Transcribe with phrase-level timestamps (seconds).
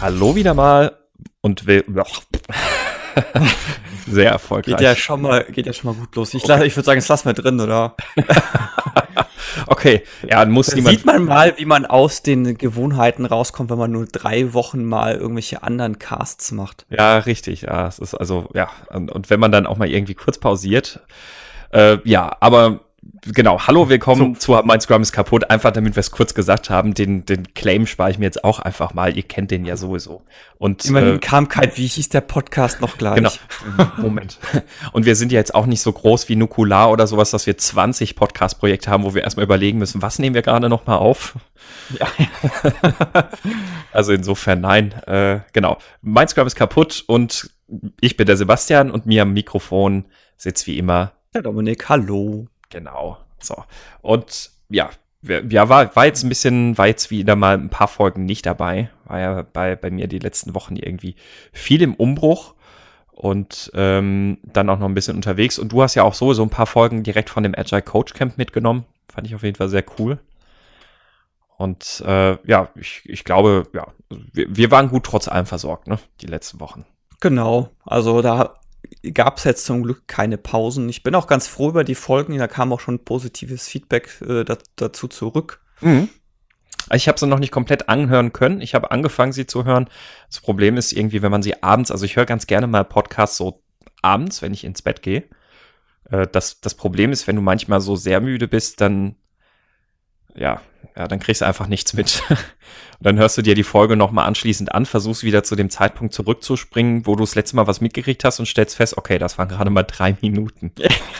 [0.00, 0.96] Hallo wieder mal
[1.42, 1.84] und will.
[4.06, 4.76] Sehr erfolgreich.
[4.76, 6.32] Geht ja schon mal, geht ja schon mal gut los.
[6.32, 6.64] Ich, okay.
[6.64, 7.96] ich würde sagen, das lassen wir drin, oder?
[9.66, 10.96] okay, ja, muss da niemand.
[10.96, 15.16] Sieht man mal, wie man aus den Gewohnheiten rauskommt, wenn man nur drei Wochen mal
[15.16, 16.86] irgendwelche anderen Casts macht.
[16.88, 17.62] Ja, richtig.
[17.62, 21.00] Ja, es ist also, ja, und, und wenn man dann auch mal irgendwie kurz pausiert.
[21.72, 22.80] Äh, ja, aber
[23.22, 24.56] genau, hallo, willkommen so.
[24.56, 25.50] zu Mein Scrum ist kaputt.
[25.50, 28.58] Einfach damit wir es kurz gesagt haben, den, den Claim spare ich mir jetzt auch
[28.58, 29.16] einfach mal.
[29.16, 30.22] Ihr kennt den ja sowieso.
[30.58, 33.16] Und immerhin äh, kam kein, wie hieß der Podcast noch gleich?
[33.16, 33.32] Genau.
[33.98, 34.38] Moment.
[34.92, 37.56] Und wir sind ja jetzt auch nicht so groß wie Nukular oder sowas, dass wir
[37.56, 41.34] 20 Podcast-Projekte haben, wo wir erstmal überlegen müssen, was nehmen wir gerade noch mal auf?
[41.98, 42.06] Ja.
[43.92, 44.92] also insofern nein.
[45.06, 45.78] Äh, genau.
[46.02, 47.50] Mein Scrum ist kaputt und
[48.00, 51.88] ich bin der Sebastian und mir am Mikrofon sitzt wie immer der Dominik.
[51.88, 52.48] Hallo.
[52.70, 53.18] Genau.
[53.40, 53.64] So.
[54.02, 54.90] Und ja,
[55.22, 58.90] ja, war, war jetzt ein bisschen, war jetzt wieder mal ein paar Folgen nicht dabei.
[59.04, 61.14] War ja bei, bei mir die letzten Wochen irgendwie
[61.52, 62.54] viel im Umbruch
[63.12, 65.58] und ähm, dann auch noch ein bisschen unterwegs.
[65.58, 68.38] Und du hast ja auch so, ein paar Folgen direkt von dem Agile Coach Camp
[68.38, 68.86] mitgenommen.
[69.12, 70.18] Fand ich auf jeden Fall sehr cool.
[71.58, 75.98] Und äh, ja, ich, ich glaube, ja, wir, wir waren gut trotz allem versorgt, ne,
[76.22, 76.86] die letzten Wochen.
[77.20, 78.54] Genau, also da
[79.14, 80.88] gab es jetzt zum Glück keine Pausen.
[80.88, 82.38] Ich bin auch ganz froh über die Folgen.
[82.38, 85.60] Da kam auch schon positives Feedback äh, da, dazu zurück.
[85.80, 86.08] Mhm.
[86.92, 88.60] Ich habe sie noch nicht komplett anhören können.
[88.60, 89.88] Ich habe angefangen, sie zu hören.
[90.28, 93.36] Das Problem ist irgendwie, wenn man sie abends, also ich höre ganz gerne mal Podcasts
[93.36, 93.62] so
[94.02, 95.24] abends, wenn ich ins Bett gehe.
[96.10, 99.16] Äh, das, das Problem ist, wenn du manchmal so sehr müde bist, dann
[100.34, 100.60] ja,
[100.96, 102.22] ja, dann kriegst du einfach nichts mit.
[102.28, 102.38] Und
[103.00, 107.06] dann hörst du dir die Folge nochmal anschließend an, versuchst wieder zu dem Zeitpunkt zurückzuspringen,
[107.06, 109.70] wo du das letzte Mal was mitgekriegt hast und stellst fest, okay, das waren gerade
[109.70, 110.72] mal drei Minuten.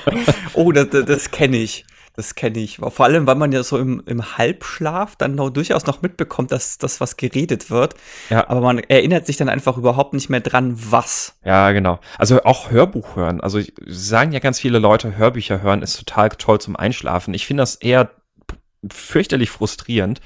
[0.55, 1.84] oh, das, das kenne ich.
[2.16, 2.78] Das kenne ich.
[2.78, 6.77] Vor allem, weil man ja so im, im Halbschlaf dann noch durchaus noch mitbekommt, dass
[6.77, 7.94] das was geredet wird.
[8.31, 8.49] Ja.
[8.49, 11.37] Aber man erinnert sich dann einfach überhaupt nicht mehr dran, was.
[11.44, 12.00] Ja, genau.
[12.19, 13.41] Also auch Hörbuch hören.
[13.41, 17.32] Also sagen ja ganz viele Leute, Hörbücher hören ist total toll zum Einschlafen.
[17.32, 18.10] Ich finde das eher
[18.88, 20.20] fürchterlich frustrierend,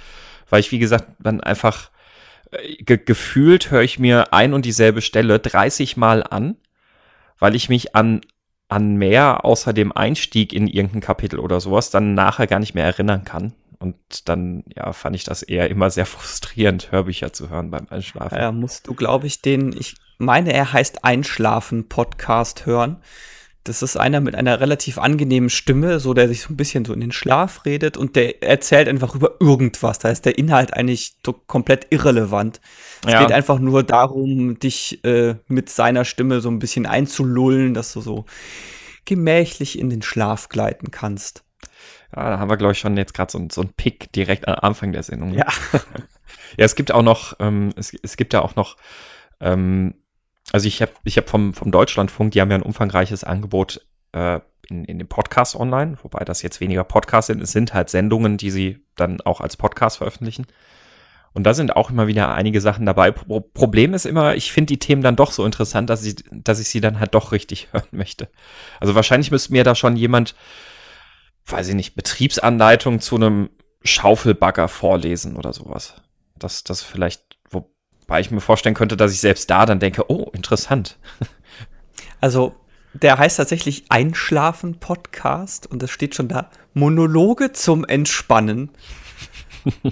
[0.50, 1.90] weil ich, wie gesagt, dann einfach
[2.50, 6.56] äh, ge gefühlt höre ich mir ein und dieselbe Stelle 30 Mal an,
[7.38, 8.20] weil ich mich an,
[8.68, 12.84] an mehr außer dem Einstieg in irgendein Kapitel oder sowas dann nachher gar nicht mehr
[12.84, 13.54] erinnern kann.
[13.78, 18.38] Und dann, ja, fand ich das eher immer sehr frustrierend, Hörbücher zu hören beim Einschlafen.
[18.38, 23.02] Ja, musst du, glaube ich, den, ich meine, er heißt Einschlafen-Podcast hören.
[23.64, 26.92] Das ist einer mit einer relativ angenehmen Stimme, so der sich so ein bisschen so
[26.92, 29.98] in den Schlaf redet und der erzählt einfach über irgendwas.
[29.98, 32.60] Da ist der Inhalt eigentlich so komplett irrelevant.
[33.06, 33.22] Es ja.
[33.22, 38.02] geht einfach nur darum, dich äh, mit seiner Stimme so ein bisschen einzulullen, dass du
[38.02, 38.26] so
[39.06, 41.42] gemächlich in den Schlaf gleiten kannst.
[42.14, 44.56] Ja, da haben wir, glaube ich, schon jetzt gerade so, so einen Pick direkt am
[44.60, 45.30] Anfang der Sendung.
[45.30, 45.38] Ne?
[45.38, 45.46] Ja.
[46.58, 48.76] ja, es gibt auch noch, ähm, es, es gibt ja auch noch
[49.40, 49.94] ähm,
[50.52, 53.80] also ich habe ich hab vom, vom Deutschlandfunk, die haben ja ein umfangreiches Angebot
[54.12, 57.90] äh, in, in dem Podcast online, wobei das jetzt weniger Podcasts sind, es sind halt
[57.90, 60.46] Sendungen, die sie dann auch als Podcast veröffentlichen.
[61.32, 63.10] Und da sind auch immer wieder einige Sachen dabei.
[63.10, 66.60] Pro Problem ist immer, ich finde die Themen dann doch so interessant, dass ich, dass
[66.60, 68.28] ich sie dann halt doch richtig hören möchte.
[68.80, 70.36] Also wahrscheinlich müsste mir da schon jemand,
[71.46, 73.50] weiß ich nicht, Betriebsanleitung zu einem
[73.82, 75.96] Schaufelbagger vorlesen oder sowas.
[76.36, 77.33] Das, das vielleicht
[78.06, 80.98] weil ich mir vorstellen könnte, dass ich selbst da dann denke, oh, interessant.
[82.20, 82.54] Also,
[82.94, 86.48] der heißt tatsächlich Einschlafen Podcast und das steht schon da.
[86.72, 88.70] Monologe zum Entspannen.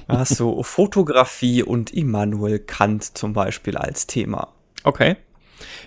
[0.09, 4.49] Hast du Fotografie und Immanuel Kant zum Beispiel als Thema.
[4.85, 5.17] Okay.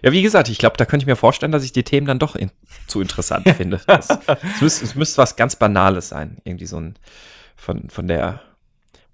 [0.02, 2.20] Ja, wie gesagt, ich glaube, da könnte ich mir vorstellen, dass ich die Themen dann
[2.20, 2.52] doch in,
[2.88, 3.82] zu interessant finde.
[3.88, 6.38] Es müsste müsst was ganz Banales sein.
[6.44, 6.96] Irgendwie so ein
[7.56, 8.42] von, von der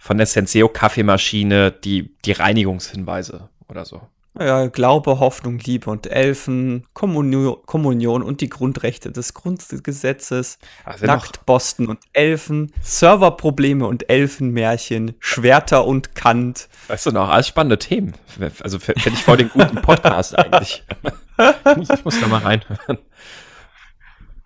[0.01, 4.01] von der Senseo Kaffeemaschine die, die Reinigungshinweise oder so.
[4.39, 11.88] Ja, Glaube, Hoffnung, Liebe und Elfen, Kommunion, Kommunion und die Grundrechte des Grundgesetzes, also Nacktbosten
[11.88, 16.68] und Elfen, Serverprobleme und Elfenmärchen, Schwerter und Kant.
[16.88, 18.15] Weißt du noch, alles spannende Themen.
[18.63, 20.83] Also fände ich voll den guten Podcast eigentlich.
[21.80, 22.98] ich muss da mal reinhören.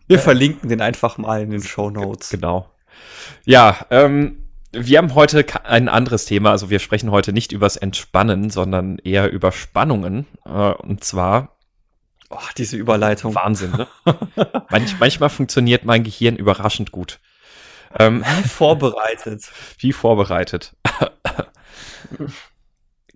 [0.08, 2.30] Wir verlinken den einfach mal in den Show Notes.
[2.30, 2.70] Genau.
[3.46, 4.45] Ja, ähm,
[4.78, 6.52] wir haben heute ein anderes Thema.
[6.52, 10.28] Also wir sprechen heute nicht übers Entspannen, sondern eher über Spannungen.
[10.46, 11.58] Äh, und zwar.
[12.30, 13.36] Oh, diese Überleitung.
[13.36, 13.88] Wahnsinn, ne?
[14.70, 17.20] Manch, manchmal funktioniert mein Gehirn überraschend gut.
[17.98, 19.44] Ähm, wie vorbereitet.
[19.78, 20.76] Wie vorbereitet.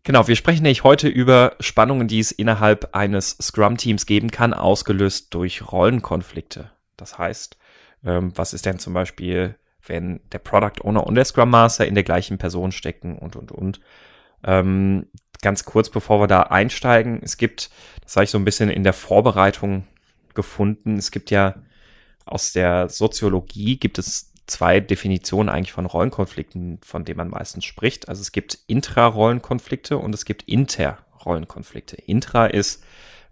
[0.03, 5.33] genau, wir sprechen nämlich heute über Spannungen, die es innerhalb eines Scrum-Teams geben kann, ausgelöst
[5.33, 6.71] durch Rollenkonflikte.
[6.95, 7.57] Das heißt,
[8.05, 9.55] ähm, was ist denn zum Beispiel
[9.89, 13.51] wenn der Product Owner und der Scrum Master in der gleichen Person stecken und, und,
[13.51, 13.81] und.
[14.44, 15.07] Ähm,
[15.41, 17.69] ganz kurz, bevor wir da einsteigen, es gibt,
[18.03, 19.86] das habe ich so ein bisschen in der Vorbereitung
[20.33, 21.56] gefunden, es gibt ja
[22.25, 28.09] aus der Soziologie gibt es zwei Definitionen eigentlich von Rollenkonflikten, von denen man meistens spricht.
[28.09, 31.95] Also es gibt Intrarollenkonflikte und es gibt Interrollenkonflikte.
[31.97, 32.83] Intra ist,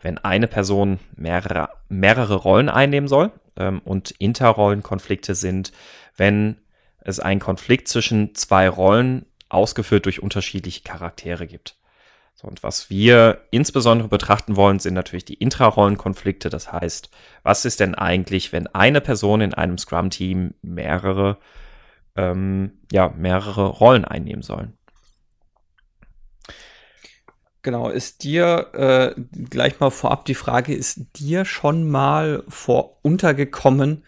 [0.01, 5.71] wenn eine Person mehrere, mehrere Rollen einnehmen soll ähm, und Interrollenkonflikte sind,
[6.17, 6.57] wenn
[6.99, 11.77] es einen Konflikt zwischen zwei Rollen ausgeführt durch unterschiedliche Charaktere gibt.
[12.43, 16.49] Und was wir insbesondere betrachten wollen, sind natürlich die Intrarollenkonflikte.
[16.49, 17.09] Das heißt,
[17.41, 21.39] was ist denn eigentlich, wenn eine Person in einem Scrum-Team mehrere,
[22.15, 24.77] ähm, ja, mehrere Rollen einnehmen sollen?
[27.63, 34.05] Genau, ist dir äh, gleich mal vorab die Frage, ist dir schon mal vor untergekommen,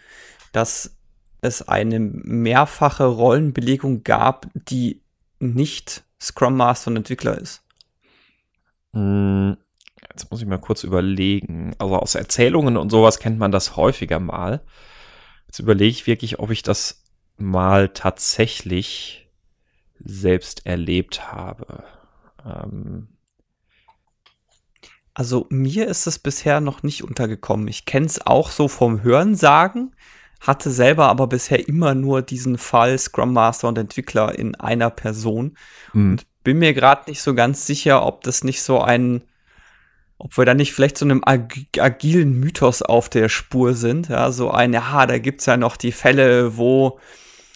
[0.52, 0.99] dass
[1.42, 5.02] es eine mehrfache Rollenbelegung gab, die
[5.40, 7.64] nicht Scrum Master und Entwickler ist?
[8.94, 9.58] Hm,
[10.12, 11.74] jetzt muss ich mal kurz überlegen.
[11.78, 14.62] Also aus Erzählungen und sowas kennt man das häufiger mal.
[15.48, 17.04] Jetzt überlege ich wirklich, ob ich das
[17.38, 19.30] mal tatsächlich
[20.00, 21.84] selbst erlebt habe.
[22.46, 23.10] Ähm
[25.14, 27.68] also mir ist es bisher noch nicht untergekommen.
[27.68, 29.96] Ich kenne es auch so vom Hörensagen,
[30.40, 35.58] hatte selber aber bisher immer nur diesen Fall Scrum Master und Entwickler in einer Person.
[35.94, 36.12] Mhm.
[36.12, 39.24] Und bin mir gerade nicht so ganz sicher, ob das nicht so ein,
[40.18, 44.10] ob wir da nicht vielleicht so einem ag agilen Mythos auf der Spur sind.
[44.10, 47.00] Ja, so ein, ja, da gibt's ja noch die Fälle, wo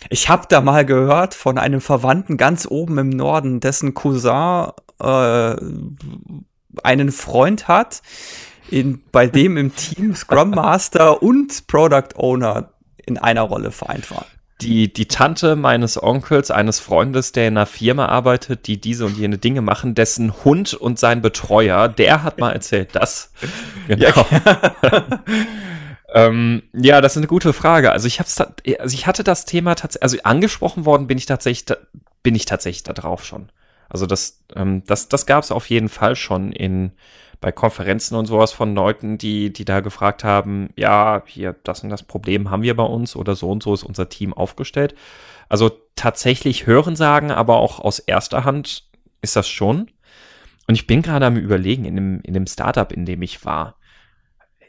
[0.10, 5.56] ich habe da mal gehört von einem Verwandten ganz oben im Norden, dessen Cousin äh,
[6.84, 8.02] einen Freund hat,
[8.74, 12.70] in, bei dem im Team Scrum Master und Product Owner
[13.06, 14.26] in einer Rolle vereint waren
[14.64, 19.18] die, die Tante meines Onkels, eines Freundes, der in einer Firma arbeitet, die diese und
[19.18, 23.32] jene Dinge machen, dessen Hund und sein Betreuer, der hat mal erzählt das.
[23.86, 24.26] Genau.
[24.32, 25.04] Ja,
[26.14, 27.92] ähm, ja, das ist eine gute Frage.
[27.92, 31.78] Also ich hab's, also ich hatte das Thema tatsächlich, also angesprochen worden bin ich tatsächlich,
[32.22, 33.50] bin ich tatsächlich da drauf schon.
[33.90, 36.94] Also das, ähm, das, das gab es auf jeden Fall schon in
[37.44, 41.90] bei Konferenzen und sowas von Leuten, die, die da gefragt haben, ja, hier, das und
[41.90, 44.96] das Problem haben wir bei uns oder so und so ist unser Team aufgestellt.
[45.50, 48.88] Also tatsächlich hören sagen, aber auch aus erster Hand
[49.22, 49.92] ist das schon.
[50.68, 53.76] Und ich bin gerade am überlegen, in dem, in dem Startup, in dem ich war,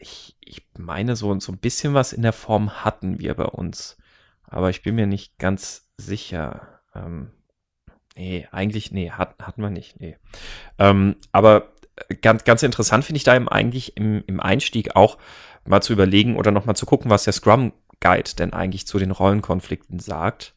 [0.01, 3.99] ich, ich meine, so, so ein bisschen was in der Form hatten wir bei uns.
[4.43, 6.81] Aber ich bin mir nicht ganz sicher.
[6.93, 7.31] Ähm,
[8.17, 10.17] nee, eigentlich, nee, hat, hatten wir nicht, nee.
[10.81, 11.74] Ähm, aber
[12.23, 15.19] ganz, ganz interessant finde ich da eben eigentlich im, im Einstieg auch
[15.65, 19.11] mal zu überlegen oder nochmal zu gucken, was der Scrum Guide denn eigentlich zu den
[19.11, 20.55] Rollenkonflikten sagt.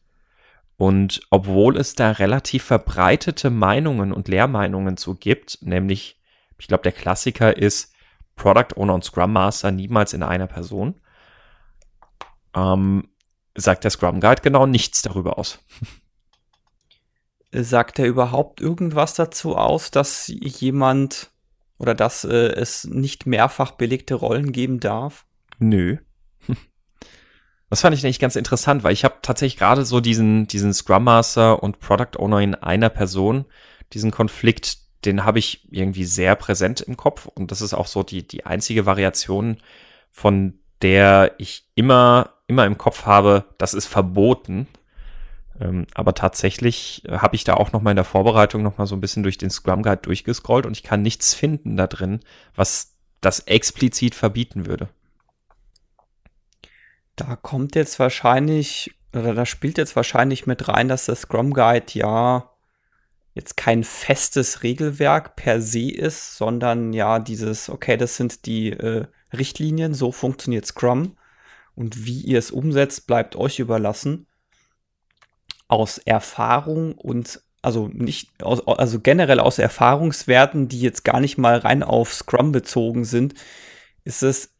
[0.76, 6.20] Und obwohl es da relativ verbreitete Meinungen und Lehrmeinungen zu gibt, nämlich,
[6.58, 7.92] ich glaube, der Klassiker ist
[8.36, 10.94] Product Owner und Scrum Master niemals in einer Person,
[12.54, 13.08] ähm,
[13.56, 15.58] sagt der Scrum Guide genau nichts darüber aus.
[17.52, 21.30] Sagt er überhaupt irgendwas dazu aus, dass jemand
[21.78, 25.24] oder dass äh, es nicht mehrfach belegte Rollen geben darf?
[25.58, 25.98] Nö.
[27.70, 31.04] Das fand ich eigentlich ganz interessant, weil ich habe tatsächlich gerade so diesen, diesen Scrum
[31.04, 33.44] Master und Product Owner in einer Person,
[33.92, 38.02] diesen Konflikt, den habe ich irgendwie sehr präsent im Kopf und das ist auch so
[38.02, 39.58] die, die einzige Variation,
[40.10, 44.66] von der ich immer, immer im Kopf habe, das ist verboten.
[45.60, 48.86] Ähm, aber tatsächlich äh, habe ich da auch noch mal in der Vorbereitung noch mal
[48.86, 52.20] so ein bisschen durch den Scrum Guide durchgescrollt und ich kann nichts finden da drin,
[52.54, 54.88] was das explizit verbieten würde.
[57.16, 61.86] Da kommt jetzt wahrscheinlich, oder da spielt jetzt wahrscheinlich mit rein, dass der Scrum Guide
[61.94, 62.52] ja
[63.34, 69.06] jetzt kein festes Regelwerk per se ist, sondern ja dieses, okay, das sind die äh,
[69.32, 71.16] Richtlinien, so funktioniert Scrum
[71.74, 74.27] und wie ihr es umsetzt, bleibt euch überlassen
[75.68, 81.58] aus Erfahrung und also nicht aus, also generell aus Erfahrungswerten, die jetzt gar nicht mal
[81.58, 83.34] rein auf Scrum bezogen sind,
[84.04, 84.54] ist es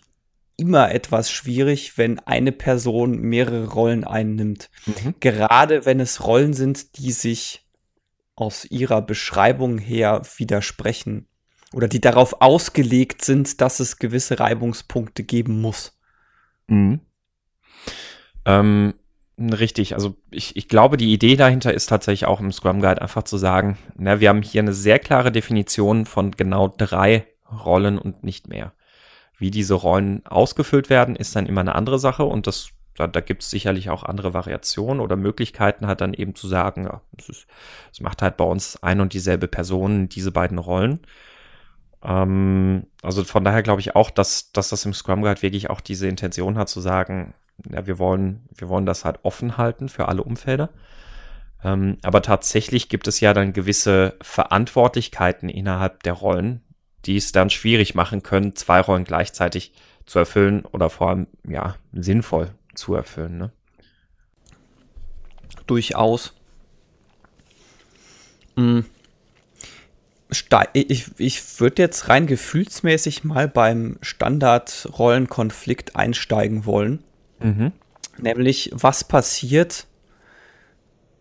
[0.57, 4.71] immer etwas schwierig, wenn eine Person mehrere Rollen einnimmt.
[4.87, 5.15] Mhm.
[5.21, 7.65] Gerade wenn es Rollen sind, die sich
[8.35, 11.29] aus ihrer Beschreibung her widersprechen
[11.73, 15.99] oder die darauf ausgelegt sind, dass es gewisse Reibungspunkte geben muss.
[16.67, 17.01] Mhm.
[18.45, 18.95] Ähm,
[19.39, 23.23] Richtig, also ich, ich glaube, die Idee dahinter ist tatsächlich auch im Scrum Guide einfach
[23.23, 27.27] zu sagen, na, wir haben hier eine sehr klare Definition von genau drei
[27.65, 28.73] Rollen und nicht mehr.
[29.39, 33.21] Wie diese Rollen ausgefüllt werden, ist dann immer eine andere Sache und das da, da
[33.21, 37.01] gibt es sicherlich auch andere Variationen oder Möglichkeiten, halt dann eben zu sagen, ja,
[37.93, 40.99] es macht halt bei uns ein und dieselbe Person diese beiden Rollen.
[42.03, 45.81] Ähm, also von daher glaube ich auch, dass, dass das im Scrum Guide wirklich auch
[45.81, 47.35] diese Intention hat zu sagen,
[47.71, 50.71] ja, wir wollen, wir wollen das halt offen halten für alle Umfelder.
[51.65, 56.63] Ähm, aber tatsächlich gibt es ja dann gewisse Verantwortlichkeiten innerhalb der Rollen,
[57.05, 59.73] die es dann schwierig machen können, zwei Rollen gleichzeitig
[60.07, 63.39] zu erfüllen oder vor allem, ja, sinnvoll zu erfüllen.
[63.39, 63.53] Ne?
[65.67, 66.35] Durchaus.
[68.57, 68.85] Hm.
[70.75, 77.03] Ich, ich würde jetzt rein gefühlsmäßig mal beim Standard-Rollenkonflikt einsteigen wollen.
[77.41, 77.73] Mhm.
[78.19, 79.87] Nämlich, was passiert,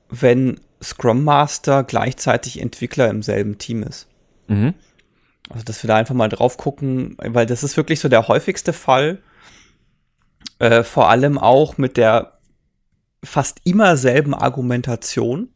[0.09, 4.07] wenn Scrum Master gleichzeitig Entwickler im selben Team ist?
[4.47, 4.74] Mhm.
[5.50, 8.74] Also, dass wir da einfach mal drauf gucken, weil das ist wirklich so der häufigste
[8.74, 9.19] Fall.
[10.59, 12.39] Äh, vor allem auch mit der
[13.24, 15.50] fast immer selben Argumentation.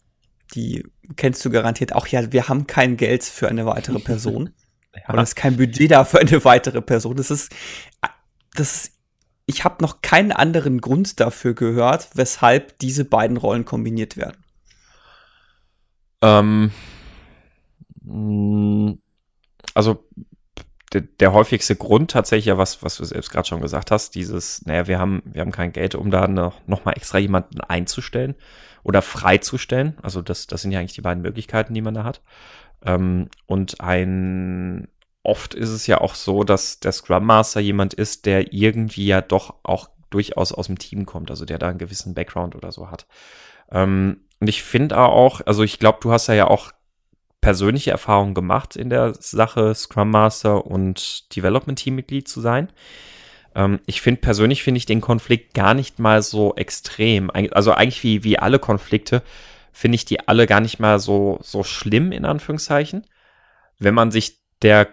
[0.53, 2.07] Die kennst du garantiert auch.
[2.07, 4.51] Ja, wir haben kein Geld für eine weitere Person.
[4.95, 5.13] ja.
[5.13, 7.17] Oder es ist kein Budget da für eine weitere Person.
[7.17, 7.51] Das ist,
[8.55, 8.90] das ist,
[9.51, 14.43] ich habe noch keinen anderen Grund dafür gehört, weshalb diese beiden Rollen kombiniert werden.
[16.21, 16.71] Ähm,
[19.73, 20.07] also
[20.93, 24.87] der, der häufigste Grund tatsächlich, was, was du selbst gerade schon gesagt hast, dieses, naja,
[24.87, 28.35] wir haben, wir haben kein Geld, um da noch, noch mal extra jemanden einzustellen
[28.83, 29.97] oder freizustellen.
[30.01, 32.21] Also das, das sind ja eigentlich die beiden Möglichkeiten, die man da hat.
[32.85, 34.87] Ähm, und ein,
[35.23, 39.21] oft ist es ja auch so, dass der Scrum Master jemand ist, der irgendwie ja
[39.21, 42.89] doch auch durchaus aus dem Team kommt, also der da einen gewissen Background oder so
[42.91, 43.07] hat.
[43.71, 46.71] Ähm, und ich finde auch, also ich glaube, du hast ja auch
[47.39, 52.69] persönliche Erfahrungen gemacht in der Sache, Scrum Master und Development Team Mitglied zu sein.
[53.55, 57.31] Ähm, ich finde persönlich finde ich den Konflikt gar nicht mal so extrem.
[57.31, 59.23] Also eigentlich wie, wie alle Konflikte
[59.71, 63.05] finde ich die alle gar nicht mal so, so schlimm in Anführungszeichen,
[63.79, 64.87] wenn man sich der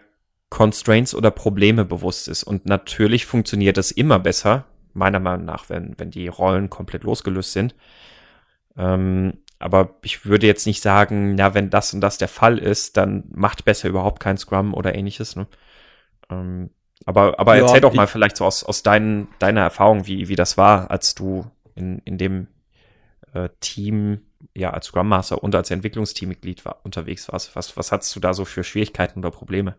[0.50, 2.42] Constraints oder Probleme bewusst ist.
[2.42, 4.64] Und natürlich funktioniert das immer besser,
[4.94, 7.74] meiner Meinung nach, wenn, wenn die Rollen komplett losgelöst sind.
[8.76, 12.96] Ähm, aber ich würde jetzt nicht sagen, na, wenn das und das der Fall ist,
[12.96, 15.36] dann macht besser überhaupt kein Scrum oder ähnliches.
[15.36, 15.46] Ne?
[16.30, 16.70] Ähm,
[17.04, 20.36] aber aber ja, erzähl doch mal vielleicht so aus, aus dein, deiner Erfahrung, wie, wie
[20.36, 22.48] das war, als du in, in dem
[23.34, 24.20] äh, Team,
[24.54, 27.56] ja, als Scrum Master und als Entwicklungsteammitglied war, unterwegs warst.
[27.56, 29.76] Was, was hattest du da so für Schwierigkeiten oder Probleme?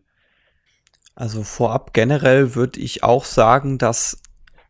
[1.19, 4.21] Also vorab generell würde ich auch sagen, dass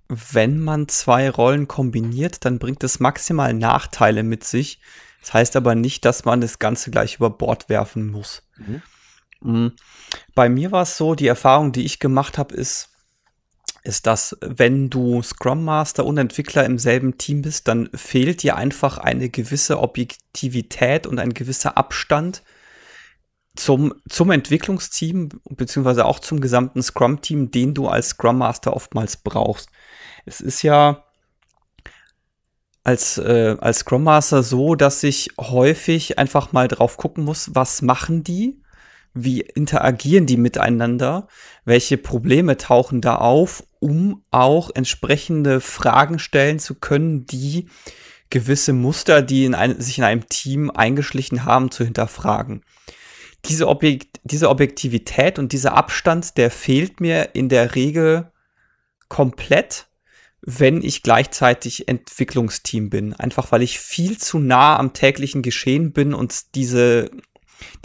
[0.08, 4.82] wenn man zwei Rollen kombiniert, dann bringt es maximal Nachteile mit sich.
[5.22, 8.42] Das heißt aber nicht, dass man das Ganze gleich über Bord werfen muss.
[8.58, 8.82] Mhm.
[9.42, 9.68] Mm.
[10.34, 12.90] Bei mir war es so, die Erfahrung, die ich gemacht habe, ist,
[13.84, 18.56] ist, dass wenn du Scrum Master und Entwickler im selben Team bist, dann fehlt dir
[18.56, 22.42] einfach eine gewisse Objektivität und ein gewisser Abstand
[23.60, 29.70] zum, zum Entwicklungsteam, beziehungsweise auch zum gesamten Scrum-Team, den du als Scrum Master oftmals brauchst.
[30.26, 31.04] Es ist ja
[32.84, 37.82] als, äh, als Scrum Master so, dass ich häufig einfach mal drauf gucken muss, was
[37.82, 38.62] machen die?
[39.14, 41.28] Wie interagieren die miteinander?
[41.66, 47.68] Welche Probleme tauchen da auf, um auch entsprechende Fragen stellen zu können, die
[48.30, 52.64] gewisse Muster, die in ein, sich in einem Team eingeschlichen haben, zu hinterfragen.
[53.46, 58.32] Diese, Objekt, diese Objektivität und dieser Abstand, der fehlt mir in der Regel
[59.08, 59.90] komplett
[60.42, 63.14] wenn ich gleichzeitig Entwicklungsteam bin.
[63.14, 67.12] Einfach weil ich viel zu nah am täglichen Geschehen bin und diese,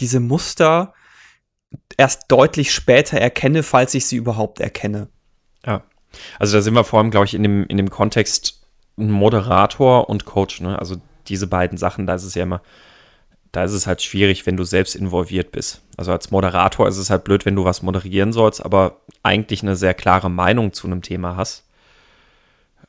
[0.00, 0.94] diese Muster
[1.96, 5.08] erst deutlich später erkenne, falls ich sie überhaupt erkenne.
[5.66, 5.82] Ja.
[6.38, 8.62] Also da sind wir vor allem, glaube ich, in dem, in dem Kontext
[8.96, 10.78] Moderator und Coach, ne?
[10.78, 10.96] Also
[11.26, 12.62] diese beiden Sachen, da ist es ja immer,
[13.56, 15.82] da ist es halt schwierig, wenn du selbst involviert bist.
[15.96, 19.76] Also als Moderator ist es halt blöd, wenn du was moderieren sollst, aber eigentlich eine
[19.76, 21.64] sehr klare Meinung zu einem Thema hast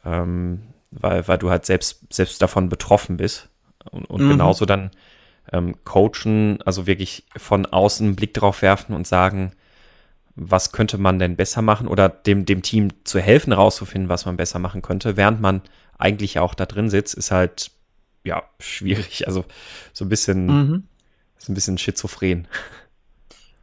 [0.05, 3.49] ähm, weil, weil du halt selbst, selbst davon betroffen bist.
[3.91, 4.31] Und, und mhm.
[4.31, 4.91] genauso dann
[5.51, 9.51] ähm, coachen, also wirklich von außen einen Blick drauf werfen und sagen,
[10.35, 14.37] was könnte man denn besser machen oder dem, dem Team zu helfen, rauszufinden, was man
[14.37, 15.61] besser machen könnte, während man
[15.97, 17.71] eigentlich auch da drin sitzt, ist halt,
[18.25, 19.27] ja, schwierig.
[19.27, 19.45] Also
[19.93, 20.83] so ein bisschen, mhm.
[21.37, 22.47] ist ein bisschen schizophren.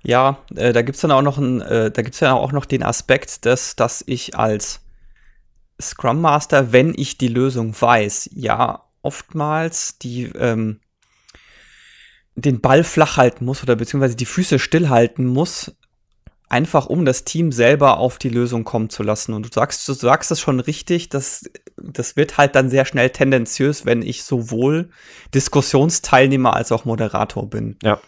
[0.02, 2.82] Ja, äh, da gibt's dann auch noch ein, äh, da gibt's ja auch noch den
[2.82, 4.80] Aspekt, dass, dass ich als
[5.80, 10.80] Scrum Master, wenn ich die Lösung weiß, ja, oftmals die ähm,
[12.34, 15.72] den Ball flach halten muss oder beziehungsweise die Füße stillhalten muss,
[16.48, 19.34] einfach um das Team selber auf die Lösung kommen zu lassen.
[19.34, 21.44] Und du sagst, du sagst es schon richtig, dass
[21.76, 24.90] das wird halt dann sehr schnell tendenziös, wenn ich sowohl
[25.34, 27.76] Diskussionsteilnehmer als auch Moderator bin.
[27.82, 28.00] Ja.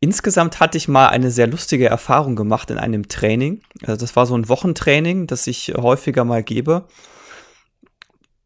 [0.00, 3.62] Insgesamt hatte ich mal eine sehr lustige Erfahrung gemacht in einem Training.
[3.82, 6.86] Also das war so ein Wochentraining, das ich häufiger mal gebe.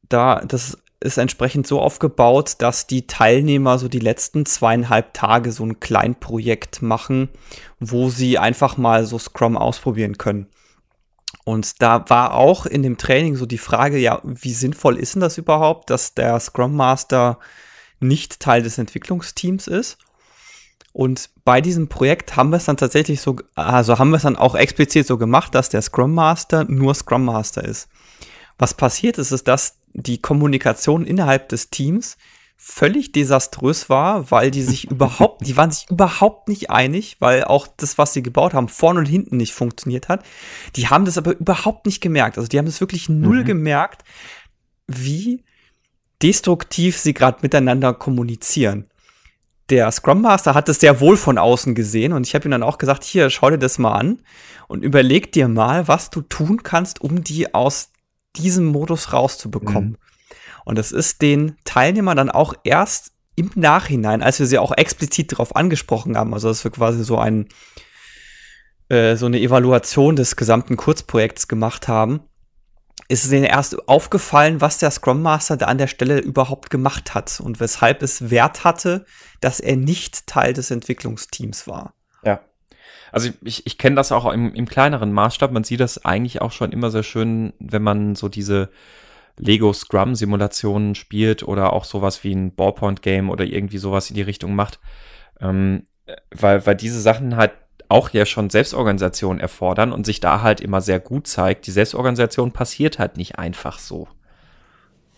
[0.09, 5.65] Da, das ist entsprechend so aufgebaut, dass die Teilnehmer so die letzten zweieinhalb Tage so
[5.65, 7.29] ein Kleinprojekt machen,
[7.79, 10.49] wo sie einfach mal so Scrum ausprobieren können.
[11.49, 15.23] Und da war auch in dem Training so die Frage, ja, wie sinnvoll ist denn
[15.23, 17.39] das überhaupt, dass der Scrum Master
[18.01, 19.97] nicht Teil des Entwicklungsteams ist?
[20.93, 24.37] Und bei diesem Projekt haben wir es dann tatsächlich so, also haben wir es dann
[24.37, 27.89] auch explizit so gemacht, dass der Scrum Master nur Scrum Master ist.
[28.59, 32.19] Was passiert ist, ist, dass die Kommunikation innerhalb des Teams
[32.61, 37.69] völlig desaströs war, weil die sich überhaupt, die waren sich überhaupt nicht einig, weil auch
[37.69, 40.25] das, was sie gebaut haben, vorne und hinten nicht funktioniert hat.
[40.75, 42.37] Die haben das aber überhaupt nicht gemerkt.
[42.37, 43.47] Also die haben es wirklich null mhm.
[43.47, 44.03] gemerkt,
[44.89, 45.45] wie
[46.21, 48.91] destruktiv sie gerade miteinander kommunizieren.
[49.71, 52.63] Der Scrum Master hat es sehr wohl von außen gesehen und ich habe ihm dann
[52.63, 54.23] auch gesagt, hier, schau dir das mal an
[54.67, 57.93] und überleg dir mal, was du tun kannst, um die aus
[58.35, 59.91] diesem Modus rauszubekommen.
[59.91, 60.08] Mhm.
[60.69, 65.33] Und das ist den Teilnehmern dann auch erst im Nachhinein, als wir sie auch explizit
[65.33, 67.49] darauf angesprochen haben, also dass wir quasi so ein
[68.91, 72.21] äh, so eine Evaluation des gesamten Kurzprojekts gemacht haben,
[73.09, 77.15] ist es denen erst aufgefallen, was der Scrum Master da an der Stelle überhaupt gemacht
[77.15, 79.07] hat und weshalb es Wert hatte,
[79.41, 81.95] dass er nicht Teil des Entwicklungsteams war.
[82.25, 82.43] Ja.
[83.11, 85.51] Also ich, ich kenne das auch im, im kleineren Maßstab.
[85.51, 88.69] Man sieht das eigentlich auch schon immer sehr schön, wenn man so diese
[89.39, 94.17] Lego Scrum Simulationen spielt oder auch sowas wie ein Ballpoint Game oder irgendwie sowas in
[94.17, 94.81] die Richtung macht.
[95.41, 95.85] Ähm,
[96.31, 97.53] weil, weil diese Sachen halt
[97.89, 101.67] auch ja schon Selbstorganisation erfordern und sich da halt immer sehr gut zeigt.
[101.67, 104.09] Die Selbstorganisation passiert halt nicht einfach so.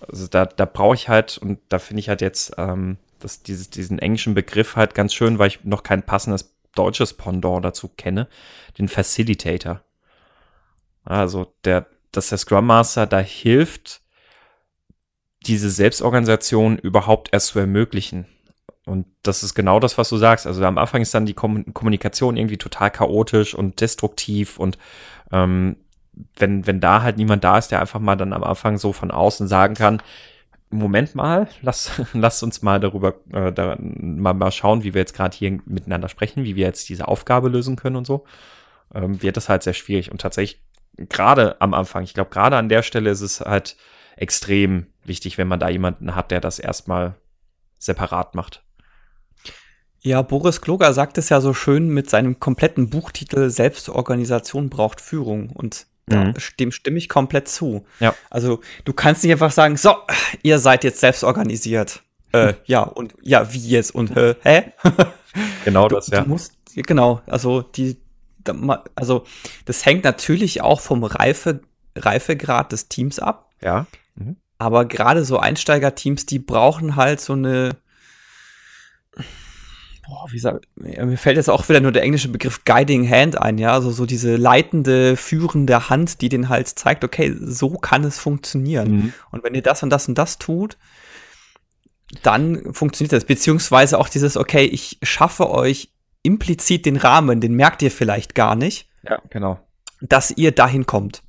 [0.09, 3.71] Also da, da brauche ich halt, und da finde ich halt jetzt ähm, das, dieses,
[3.71, 8.29] diesen englischen Begriff halt ganz schön, weil ich noch kein passendes deutsches Pendant dazu kenne,
[8.79, 9.83] den Facilitator.
[11.05, 14.01] Also der, dass der Scrum Master da hilft,
[15.47, 18.27] diese Selbstorganisation überhaupt erst zu ermöglichen.
[18.87, 20.47] Und das ist genau das, was du sagst.
[20.47, 24.79] Also am Anfang ist dann die Kommunikation irgendwie total chaotisch und destruktiv und
[25.33, 25.77] ähm,
[26.37, 29.11] wenn, wenn da halt niemand da ist, der einfach mal dann am Anfang so von
[29.11, 30.03] außen sagen kann,
[30.71, 35.15] Moment mal, lass, lass uns mal darüber äh, da, mal, mal schauen, wie wir jetzt
[35.15, 38.25] gerade hier miteinander sprechen, wie wir jetzt diese Aufgabe lösen können und so,
[38.95, 40.11] ähm, wird das halt sehr schwierig.
[40.13, 40.63] Und tatsächlich,
[40.97, 43.77] gerade am Anfang, ich glaube, gerade an der Stelle ist es halt
[44.17, 47.15] extrem wichtig, wenn man da jemanden hat, der das erstmal
[47.79, 48.63] separat macht.
[50.03, 55.51] Ja, Boris Kloger sagt es ja so schön mit seinem kompletten Buchtitel Selbstorganisation braucht Führung.
[55.51, 56.35] Und Mhm.
[56.59, 57.87] dem stimme ich komplett zu.
[58.01, 58.15] Ja.
[58.31, 59.95] Also du kannst nicht einfach sagen, so,
[60.43, 62.03] ihr seid jetzt selbst organisiert.
[62.33, 63.93] Äh, ja, und ja, wie jetzt?
[63.93, 64.73] Und äh, hä?
[65.65, 66.21] genau das, ja.
[66.21, 67.97] Du musst, genau, also die,
[68.95, 69.25] also
[69.65, 71.59] das hängt natürlich auch vom Reife,
[71.97, 73.51] Reifegrad des Teams ab.
[73.61, 73.87] Ja.
[74.15, 74.37] Mhm.
[74.61, 77.71] Aber gerade so Einsteigerteams, die brauchen halt so eine
[80.07, 83.59] boah, wie sag, mir fällt jetzt auch wieder nur der englische Begriff Guiding Hand ein,
[83.59, 88.19] ja, also so diese leitende, führende Hand, die den halt zeigt, okay, so kann es
[88.19, 88.91] funktionieren.
[88.91, 89.13] Mhm.
[89.31, 90.77] Und wenn ihr das und das und das tut,
[92.23, 93.25] dann funktioniert das.
[93.25, 95.93] Beziehungsweise auch dieses, okay, ich schaffe euch
[96.23, 98.89] implizit den Rahmen, den merkt ihr vielleicht gar nicht.
[99.09, 99.61] Ja, genau.
[100.01, 101.23] Dass ihr dahin kommt.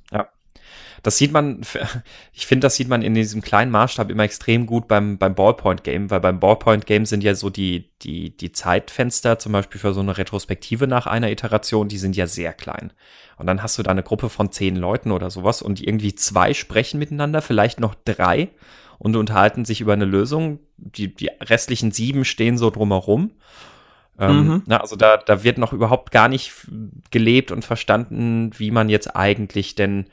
[1.02, 1.62] Das sieht man,
[2.32, 6.10] ich finde, das sieht man in diesem kleinen Maßstab immer extrem gut beim, beim Ballpoint-Game,
[6.10, 10.16] weil beim Ballpoint-Game sind ja so die, die, die Zeitfenster, zum Beispiel für so eine
[10.16, 12.92] Retrospektive nach einer Iteration, die sind ja sehr klein.
[13.36, 16.54] Und dann hast du da eine Gruppe von zehn Leuten oder sowas und irgendwie zwei
[16.54, 18.50] sprechen miteinander, vielleicht noch drei
[18.98, 20.60] und unterhalten sich über eine Lösung.
[20.76, 23.32] Die, die restlichen sieben stehen so drumherum.
[24.18, 24.62] Ähm, mhm.
[24.66, 26.52] na, also da, da wird noch überhaupt gar nicht
[27.10, 30.06] gelebt und verstanden, wie man jetzt eigentlich denn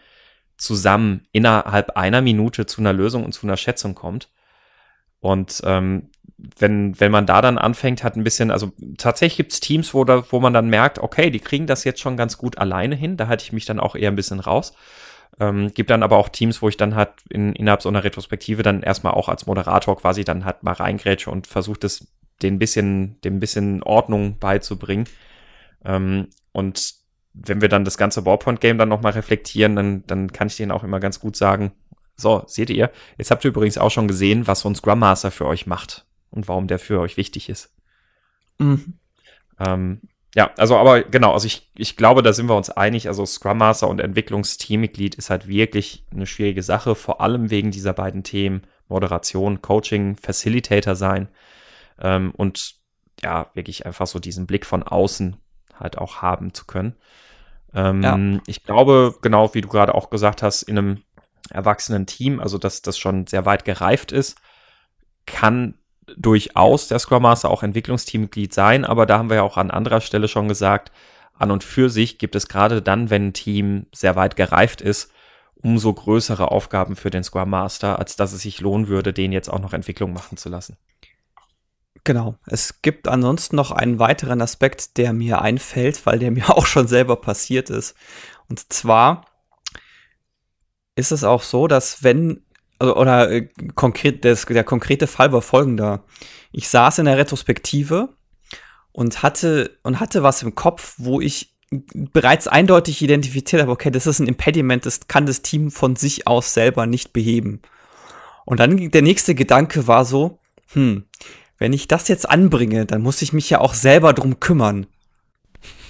[0.60, 4.30] zusammen innerhalb einer Minute zu einer Lösung und zu einer Schätzung kommt.
[5.22, 6.10] Und ähm,
[6.58, 10.24] wenn, wenn man da dann anfängt, hat ein bisschen, also tatsächlich gibt's Teams, wo, da,
[10.32, 13.18] wo man dann merkt, okay, die kriegen das jetzt schon ganz gut alleine hin.
[13.18, 14.74] Da halte ich mich dann auch eher ein bisschen raus.
[15.40, 18.64] Ähm, gibt dann aber auch Teams, wo ich dann halt in, innerhalb so einer Retrospektive
[18.64, 22.08] dann erstmal auch als Moderator quasi dann halt mal reingrätsche und versuche das
[22.42, 25.06] den bisschen, dem bisschen Ordnung beizubringen.
[25.86, 26.99] Ähm, und
[27.34, 30.84] wenn wir dann das ganze Ballpoint-Game dann nochmal reflektieren, dann, dann kann ich denen auch
[30.84, 31.72] immer ganz gut sagen,
[32.16, 35.32] so, seht ihr, jetzt habt ihr übrigens auch schon gesehen, was so ein Scrum Master
[35.32, 37.74] für euch macht und warum der für euch wichtig ist.
[38.58, 39.00] Mhm.
[39.60, 40.02] Ähm,
[40.36, 43.08] ja, also aber genau, also ich, ich glaube, da sind wir uns einig.
[43.08, 47.94] Also Scrum Master und Entwicklungsteammitglied ist halt wirklich eine schwierige Sache, vor allem wegen dieser
[47.94, 51.30] beiden Themen Moderation, Coaching, Facilitator sein
[52.00, 52.76] ähm, und
[53.24, 55.38] ja, wirklich einfach so diesen Blick von außen
[55.80, 56.96] halt auch haben zu können.
[57.74, 58.42] Ähm, ja.
[58.48, 61.04] Ich glaube, genau wie du gerade auch gesagt hast, in einem
[61.50, 64.38] erwachsenen Team, also dass das schon sehr weit gereift ist,
[65.26, 65.76] kann
[66.18, 70.02] durchaus der Scrum Master auch Entwicklungsteammitglied sein, aber da haben wir ja auch an anderer
[70.02, 70.92] Stelle schon gesagt,
[71.38, 75.12] an und für sich gibt es gerade dann, wenn ein Team sehr weit gereift ist,
[75.56, 79.50] umso größere Aufgaben für den Scrum Master, als dass es sich lohnen würde, den jetzt
[79.50, 80.78] auch noch Entwicklung machen zu lassen.
[82.10, 82.40] Genau.
[82.48, 86.88] Es gibt ansonsten noch einen weiteren Aspekt, der mir einfällt, weil der mir auch schon
[86.88, 87.94] selber passiert ist.
[88.50, 89.28] Und zwar
[90.96, 92.42] ist es auch so, dass wenn,
[92.80, 96.04] also, oder äh, konkret, das, der konkrete Fall war folgender.
[96.52, 98.10] Ich saß in der Retrospektive
[98.92, 101.60] und hatte, und hatte was im Kopf, wo ich
[101.94, 106.26] bereits eindeutig identifiziert habe, okay, das ist ein Impediment, das kann das Team von sich
[106.26, 107.62] aus selber nicht beheben.
[108.46, 110.40] Und dann der nächste Gedanke war so,
[110.74, 111.04] hm,
[111.60, 114.88] wenn ich das jetzt anbringe, dann muss ich mich ja auch selber drum kümmern.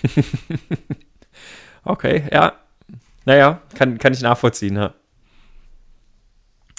[1.84, 2.54] okay, ja.
[3.26, 4.96] Naja, kann, kann ich nachvollziehen, ja.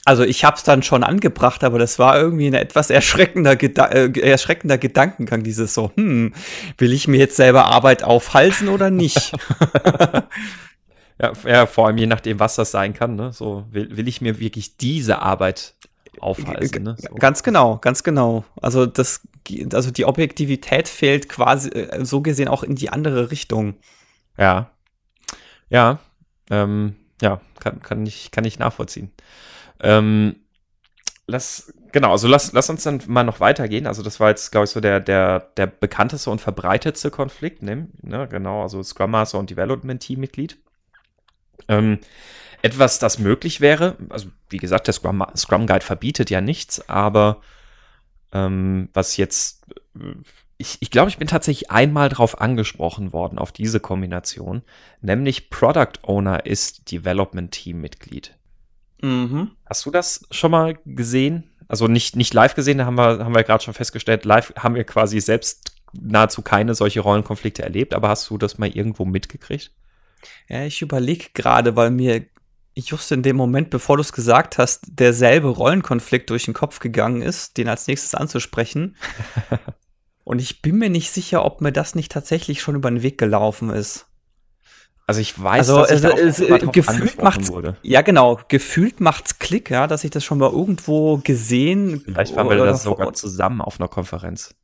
[0.04, 3.86] Also ich habe es dann schon angebracht, aber das war irgendwie ein etwas erschreckender, Geda
[3.86, 6.32] äh, erschreckender Gedankengang, dieses so, hm,
[6.78, 9.32] will ich mir jetzt selber Arbeit aufhalsen oder nicht?
[11.20, 13.14] ja, ja, vor allem je nachdem, was das sein kann.
[13.14, 13.32] Ne?
[13.32, 15.74] So will, will ich mir wirklich diese Arbeit
[16.20, 16.82] aufhalsen.
[16.82, 16.96] Ne?
[16.98, 17.14] So.
[17.14, 18.44] Ganz genau, ganz genau.
[18.60, 19.26] Also das,
[19.72, 23.74] also die Objektivität fehlt quasi äh, so gesehen auch in die andere Richtung.
[24.36, 24.70] Ja,
[25.70, 26.00] ja,
[26.50, 29.12] ähm, ja, kann, kann ich, kann ich nachvollziehen.
[29.80, 30.36] Ähm,
[31.26, 33.86] lass, genau, also lass, lass uns dann mal noch weitergehen.
[33.86, 37.88] Also das war jetzt, glaube ich, so der, der, der bekannteste und verbreitetste Konflikt, ne?
[38.02, 38.28] ne?
[38.28, 40.58] Genau, also Scrum Master und Development Team Mitglied.
[41.68, 41.98] Ähm,
[42.62, 47.40] etwas, das möglich wäre, also wie gesagt, der Scrum, Scrum Guide verbietet ja nichts, aber
[48.32, 49.66] ähm, was jetzt,
[50.58, 54.62] ich, ich glaube, ich bin tatsächlich einmal drauf angesprochen worden, auf diese Kombination,
[55.00, 58.36] nämlich Product Owner ist Development Team Mitglied.
[59.02, 59.52] Mhm.
[59.66, 61.50] Hast du das schon mal gesehen?
[61.68, 64.74] Also nicht, nicht live gesehen, da haben wir, haben wir gerade schon festgestellt, live haben
[64.74, 69.72] wir quasi selbst nahezu keine solche Rollenkonflikte erlebt, aber hast du das mal irgendwo mitgekriegt?
[70.48, 72.26] Ja, ich überlege gerade, weil mir
[72.88, 77.22] just in dem Moment, bevor du es gesagt hast, derselbe Rollenkonflikt durch den Kopf gegangen
[77.22, 78.96] ist, den als nächstes anzusprechen.
[80.24, 83.18] Und ich bin mir nicht sicher, ob mir das nicht tatsächlich schon über den Weg
[83.18, 84.06] gelaufen ist.
[85.06, 87.76] Also ich weiß, also, dass also, es, äh, gefühlt macht's, wurde.
[87.82, 88.38] Ja, genau.
[88.46, 92.02] Gefühlt macht's Klick, ja, dass ich das schon mal irgendwo gesehen.
[92.04, 94.54] Vielleicht waren wir das sogar zusammen auf einer Konferenz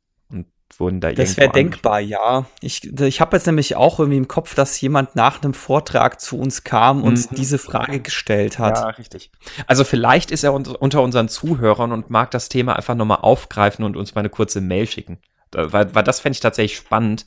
[0.77, 2.45] wurden da Das wäre denkbar, ja.
[2.61, 6.37] Ich, ich habe jetzt nämlich auch irgendwie im Kopf, dass jemand nach einem Vortrag zu
[6.37, 7.35] uns kam und mhm.
[7.35, 8.77] diese Frage gestellt hat.
[8.77, 9.31] Ja, richtig.
[9.65, 13.97] Also vielleicht ist er unter unseren Zuhörern und mag das Thema einfach nochmal aufgreifen und
[13.97, 15.17] uns mal eine kurze Mail schicken.
[15.51, 17.25] Weil, weil das fände ich tatsächlich spannend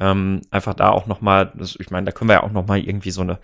[0.00, 3.20] ähm, einfach da auch nochmal, ich meine, da können wir ja auch nochmal irgendwie so
[3.20, 3.38] eine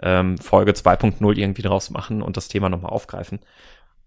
[0.00, 3.40] ähm, Folge 2.0 irgendwie draus machen und das Thema nochmal aufgreifen.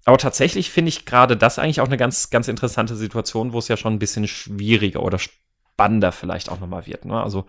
[0.06, 3.68] Aber tatsächlich finde ich gerade das eigentlich auch eine ganz, ganz interessante Situation, wo es
[3.68, 7.06] ja schon ein bisschen schwieriger oder spannender vielleicht auch nochmal wird.
[7.06, 7.22] Ne?
[7.22, 7.46] Also,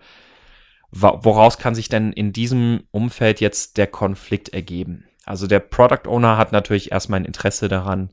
[0.91, 5.05] woraus kann sich denn in diesem Umfeld jetzt der Konflikt ergeben?
[5.25, 8.11] Also, der Product Owner hat natürlich erstmal ein Interesse daran,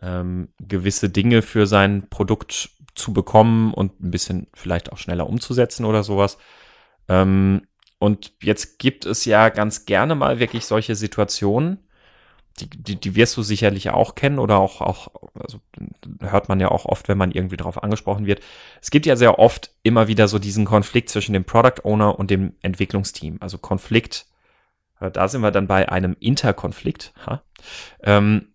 [0.00, 5.84] ähm, gewisse Dinge für sein Produkt zu bekommen und ein bisschen vielleicht auch schneller umzusetzen
[5.84, 6.38] oder sowas.
[7.08, 7.62] Ähm,
[7.98, 11.85] und jetzt gibt es ja ganz gerne mal wirklich solche Situationen,
[12.60, 15.60] die, die, die wirst du sicherlich auch kennen oder auch, auch, also
[16.20, 18.40] hört man ja auch oft, wenn man irgendwie darauf angesprochen wird.
[18.80, 22.30] Es gibt ja sehr oft immer wieder so diesen Konflikt zwischen dem Product Owner und
[22.30, 23.36] dem Entwicklungsteam.
[23.40, 24.26] Also Konflikt,
[25.00, 27.12] äh, da sind wir dann bei einem Interkonflikt.
[27.26, 27.42] Ha?
[28.02, 28.48] Ähm,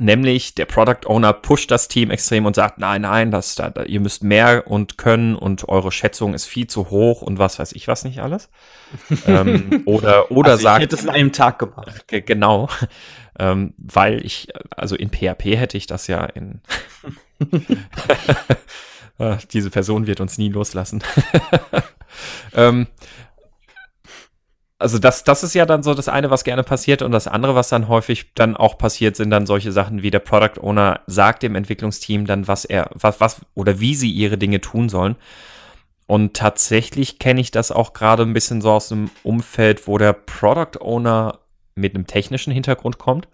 [0.00, 3.98] Nämlich der Product Owner pusht das Team extrem und sagt, nein, nein, das, da, ihr
[3.98, 7.88] müsst mehr und können und eure Schätzung ist viel zu hoch und was weiß ich
[7.88, 8.48] was nicht alles.
[9.26, 10.78] ähm, oder oder also sagt.
[10.78, 12.04] Ich hätte es in einem Tag gemacht.
[12.06, 12.68] Genau.
[13.40, 16.60] Ähm, weil ich, also in PHP hätte ich das ja in.
[19.18, 21.02] Ah, diese Person wird uns nie loslassen.
[22.54, 22.86] ähm,
[24.78, 27.54] also das, das ist ja dann so das eine, was gerne passiert und das andere,
[27.54, 31.42] was dann häufig dann auch passiert, sind dann solche Sachen wie der Product Owner sagt
[31.42, 35.16] dem Entwicklungsteam dann, was er, was, was oder wie sie ihre Dinge tun sollen.
[36.06, 40.12] Und tatsächlich kenne ich das auch gerade ein bisschen so aus dem Umfeld, wo der
[40.12, 41.40] Product Owner
[41.74, 43.28] mit einem technischen Hintergrund kommt,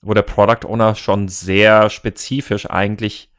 [0.00, 3.30] wo der Product Owner schon sehr spezifisch eigentlich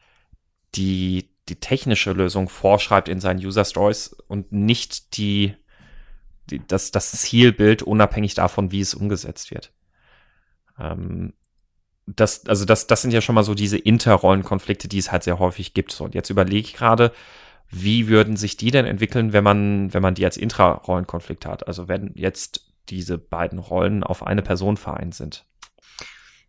[0.75, 5.55] die die technische Lösung vorschreibt in seinen User Stories und nicht die,
[6.49, 9.71] die das, das Zielbild unabhängig davon, wie es umgesetzt wird.
[10.79, 11.33] Ähm,
[12.05, 15.39] das, also das, das sind ja schon mal so diese Interrollenkonflikte, die es halt sehr
[15.39, 15.91] häufig gibt.
[15.91, 17.13] So, und jetzt überlege ich gerade,
[17.69, 21.67] wie würden sich die denn entwickeln, wenn man, wenn man die als Intrarollenkonflikt hat?
[21.67, 25.45] Also wenn jetzt diese beiden Rollen auf eine Person vereint sind.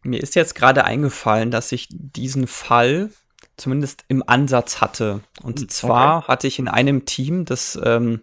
[0.02, 3.10] Mir ist jetzt gerade eingefallen, dass ich diesen Fall
[3.56, 5.20] zumindest im Ansatz hatte.
[5.42, 6.28] Und hm, zwar okay.
[6.28, 8.20] hatte ich in einem Team das, ähm,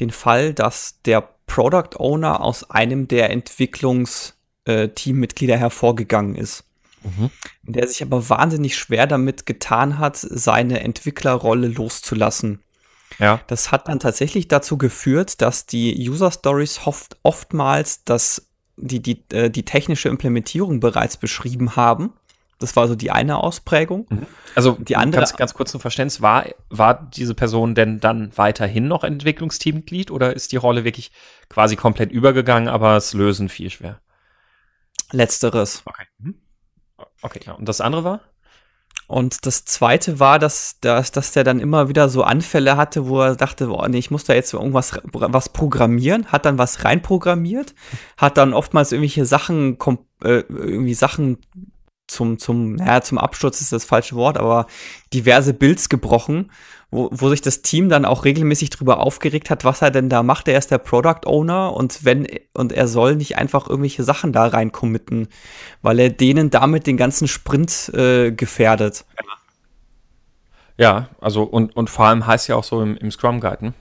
[0.00, 6.64] den Fall, dass der Product Owner aus einem der Entwicklungsteammitglieder äh, hervorgegangen ist.
[7.02, 7.30] Mhm.
[7.62, 12.62] Der sich aber wahnsinnig schwer damit getan hat, seine Entwicklerrolle loszulassen.
[13.18, 13.40] Ja.
[13.46, 19.24] Das hat dann tatsächlich dazu geführt, dass die User Stories oft, oftmals das, die, die,
[19.32, 22.12] äh, die technische Implementierung bereits beschrieben haben
[22.58, 24.06] das war so die eine Ausprägung.
[24.10, 24.26] Mhm.
[24.54, 25.20] Also die andere.
[25.20, 30.34] Ganz, ganz kurz zum Verständnis, war, war diese Person denn dann weiterhin noch Entwicklungsteammitglied oder
[30.34, 31.12] ist die Rolle wirklich
[31.48, 34.00] quasi komplett übergegangen, aber es lösen viel schwer?
[35.12, 35.82] Letzteres.
[35.84, 36.04] Okay.
[36.18, 36.34] Mhm.
[37.22, 37.52] Okay, ja.
[37.52, 38.20] Und das andere war?
[39.06, 43.22] Und das zweite war, dass, dass, dass der dann immer wieder so Anfälle hatte, wo
[43.22, 47.74] er dachte, boah, nee, ich muss da jetzt irgendwas was programmieren, hat dann was reinprogrammiert,
[48.18, 49.78] hat dann oftmals irgendwelche Sachen,
[50.22, 51.38] äh, irgendwie Sachen
[52.08, 54.66] zum, zum, naja, zum Absturz ist das falsche Wort, aber
[55.12, 56.50] diverse Builds gebrochen,
[56.90, 60.22] wo, wo sich das Team dann auch regelmäßig drüber aufgeregt hat, was er denn da
[60.22, 60.48] macht.
[60.48, 64.46] Er ist der Product Owner und wenn, und er soll nicht einfach irgendwelche Sachen da
[64.46, 65.28] rein committen,
[65.82, 69.04] weil er denen damit den ganzen Sprint äh, gefährdet.
[70.78, 73.74] Ja, also und, und vor allem heißt ja auch so im, im Scrum Guide, ne?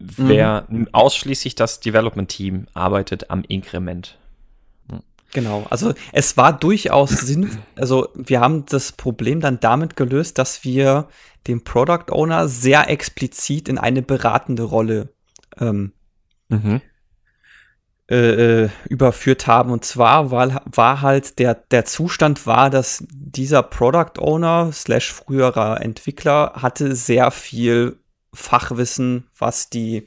[0.00, 0.88] Wer mhm.
[0.92, 4.16] ausschließlich das Development Team arbeitet am Inkrement.
[5.32, 10.64] Genau, also es war durchaus Sinn, also wir haben das Problem dann damit gelöst, dass
[10.64, 11.08] wir
[11.46, 15.10] den Product Owner sehr explizit in eine beratende Rolle
[15.58, 15.92] ähm,
[16.48, 16.80] mhm.
[18.10, 19.70] äh, äh überführt haben.
[19.70, 25.80] Und zwar war, war halt der, der Zustand war, dass dieser Product Owner slash früherer
[25.80, 27.98] Entwickler hatte sehr viel
[28.34, 30.06] Fachwissen, was die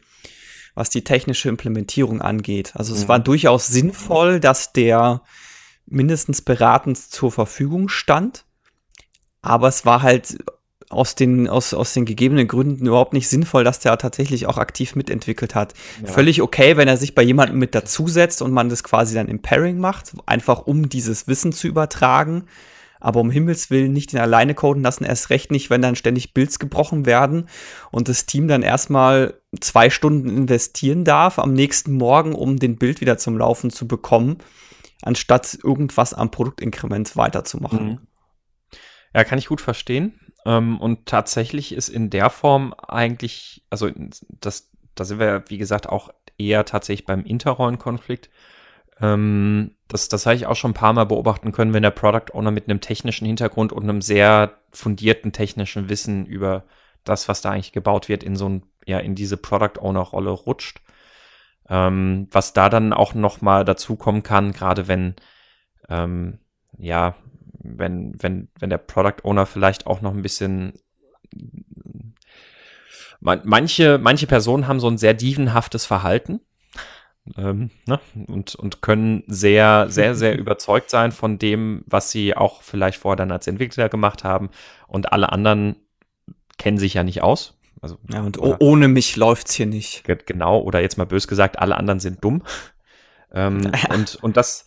[0.75, 2.73] was die technische Implementierung angeht.
[2.75, 3.07] Also es mhm.
[3.09, 5.21] war durchaus sinnvoll, dass der
[5.85, 8.45] mindestens beratend zur Verfügung stand,
[9.41, 10.37] aber es war halt
[10.89, 14.95] aus den, aus, aus den gegebenen Gründen überhaupt nicht sinnvoll, dass der tatsächlich auch aktiv
[14.95, 15.73] mitentwickelt hat.
[16.01, 16.11] Ja.
[16.11, 19.41] Völlig okay, wenn er sich bei jemandem mit dazusetzt und man das quasi dann im
[19.41, 22.45] Pairing macht, einfach um dieses Wissen zu übertragen
[23.01, 26.33] aber um Himmels Willen nicht den alleine coden lassen, erst recht nicht, wenn dann ständig
[26.33, 27.49] Builds gebrochen werden
[27.91, 33.01] und das Team dann erstmal zwei Stunden investieren darf am nächsten Morgen, um den Bild
[33.01, 34.37] wieder zum Laufen zu bekommen,
[35.01, 37.85] anstatt irgendwas am Produktinkrement weiterzumachen.
[37.85, 37.99] Mhm.
[39.13, 40.19] Ja, kann ich gut verstehen.
[40.45, 43.89] Ähm, und tatsächlich ist in der Form eigentlich, also
[44.39, 48.29] das, da sind wir, wie gesagt, auch eher tatsächlich beim Interrollenkonflikt.
[49.01, 52.33] Ähm, das, das habe ich auch schon ein paar Mal beobachten können, wenn der Product
[52.33, 56.63] Owner mit einem technischen Hintergrund und einem sehr fundierten technischen Wissen über
[57.03, 60.29] das, was da eigentlich gebaut wird, in so ein, ja, in diese Product Owner Rolle
[60.29, 60.81] rutscht.
[61.67, 65.15] Ähm, was da dann auch noch mal dazu kommen kann, gerade wenn,
[65.89, 66.39] ähm,
[66.77, 67.15] ja,
[67.53, 70.73] wenn, wenn, wenn der Product Owner vielleicht auch noch ein bisschen
[73.21, 76.41] manche, manche Personen haben so ein sehr dievenhaftes Verhalten
[77.37, 77.99] ähm, ne?
[78.27, 83.17] und, und können sehr, sehr, sehr überzeugt sein von dem, was sie auch vielleicht vorher
[83.17, 84.49] dann als Entwickler gemacht haben.
[84.87, 85.75] Und alle anderen
[86.57, 87.57] kennen sich ja nicht aus.
[87.81, 90.03] Also, ja, und oder, ohne mich läuft's hier nicht.
[90.25, 92.43] Genau, oder jetzt mal bös gesagt, alle anderen sind dumm.
[93.33, 94.65] ähm, und, und das,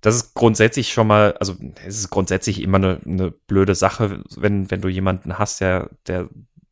[0.00, 4.70] das ist grundsätzlich schon mal, also es ist grundsätzlich immer eine, eine blöde Sache, wenn,
[4.70, 6.28] wenn du jemanden hast, der, der,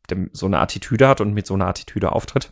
[0.09, 2.51] der so eine Attitüde hat und mit so einer Attitüde auftritt.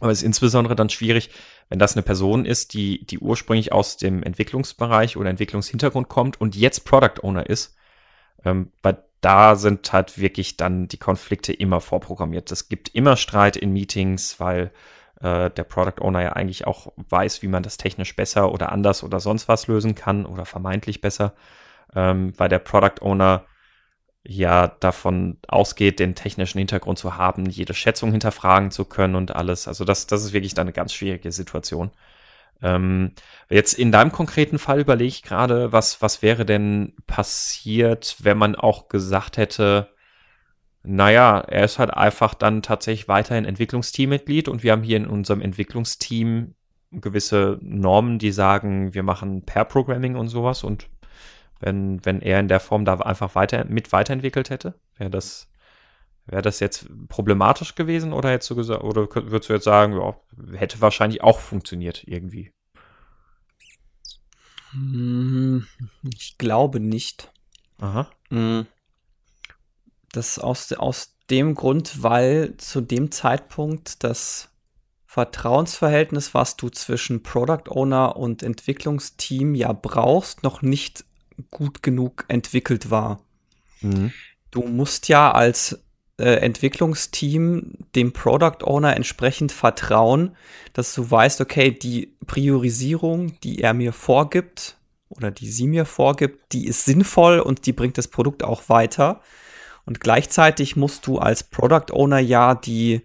[0.00, 1.30] Aber es ist insbesondere dann schwierig,
[1.68, 6.56] wenn das eine Person ist, die, die ursprünglich aus dem Entwicklungsbereich oder Entwicklungshintergrund kommt und
[6.56, 7.76] jetzt Product Owner ist.
[8.44, 12.50] Ähm, weil da sind halt wirklich dann die Konflikte immer vorprogrammiert.
[12.52, 14.70] Es gibt immer Streit in Meetings, weil
[15.20, 19.02] äh, der Product Owner ja eigentlich auch weiß, wie man das technisch besser oder anders
[19.02, 21.34] oder sonst was lösen kann oder vermeintlich besser.
[21.94, 23.44] Ähm, weil der Product Owner
[24.28, 29.66] ja davon ausgeht, den technischen Hintergrund zu haben, jede Schätzung hinterfragen zu können und alles.
[29.66, 31.90] Also das, das ist wirklich eine ganz schwierige Situation.
[32.60, 33.12] Ähm,
[33.48, 38.54] jetzt in deinem konkreten Fall überlege ich gerade, was, was wäre denn passiert, wenn man
[38.54, 39.88] auch gesagt hätte,
[40.82, 45.40] naja, er ist halt einfach dann tatsächlich weiterhin Entwicklungsteammitglied und wir haben hier in unserem
[45.40, 46.54] Entwicklungsteam
[46.92, 50.88] gewisse Normen, die sagen, wir machen Pair Programming und sowas und
[51.60, 54.74] wenn, wenn er in der Form da einfach weiter, mit weiterentwickelt hätte?
[54.96, 55.50] Wäre das,
[56.26, 60.16] wäre das jetzt problematisch gewesen oder hättest du gesagt, oder würdest du jetzt sagen, ja,
[60.56, 62.52] hätte wahrscheinlich auch funktioniert irgendwie?
[64.72, 65.66] Hm,
[66.02, 67.32] ich glaube nicht.
[67.78, 68.10] Aha.
[68.30, 68.66] Hm.
[70.12, 74.50] Das aus, aus dem Grund, weil zu dem Zeitpunkt das
[75.06, 81.04] Vertrauensverhältnis, was du zwischen Product Owner und Entwicklungsteam ja brauchst, noch nicht
[81.50, 83.20] gut genug entwickelt war.
[83.80, 84.12] Mhm.
[84.50, 85.80] Du musst ja als
[86.18, 90.36] äh, Entwicklungsteam dem Product Owner entsprechend vertrauen,
[90.72, 94.76] dass du weißt, okay, die Priorisierung, die er mir vorgibt
[95.08, 99.20] oder die sie mir vorgibt, die ist sinnvoll und die bringt das Produkt auch weiter.
[99.84, 103.02] Und gleichzeitig musst du als Product Owner ja die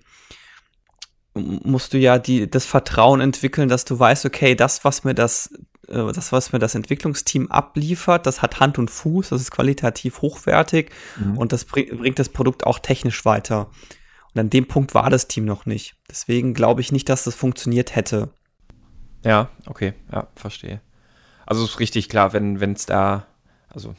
[1.36, 5.54] musst du ja die, das Vertrauen entwickeln, dass du weißt, okay, das, was mir das,
[5.88, 10.92] das, was mir das Entwicklungsteam abliefert, das hat Hand und Fuß, das ist qualitativ hochwertig
[11.18, 11.38] mhm.
[11.38, 13.70] und das bring, bringt das Produkt auch technisch weiter.
[14.34, 15.96] Und an dem Punkt war das Team noch nicht.
[16.10, 18.30] Deswegen glaube ich nicht, dass das funktioniert hätte.
[19.24, 20.82] Ja, okay, ja, verstehe.
[21.46, 23.28] Also ist richtig klar, wenn es da,
[23.70, 23.94] also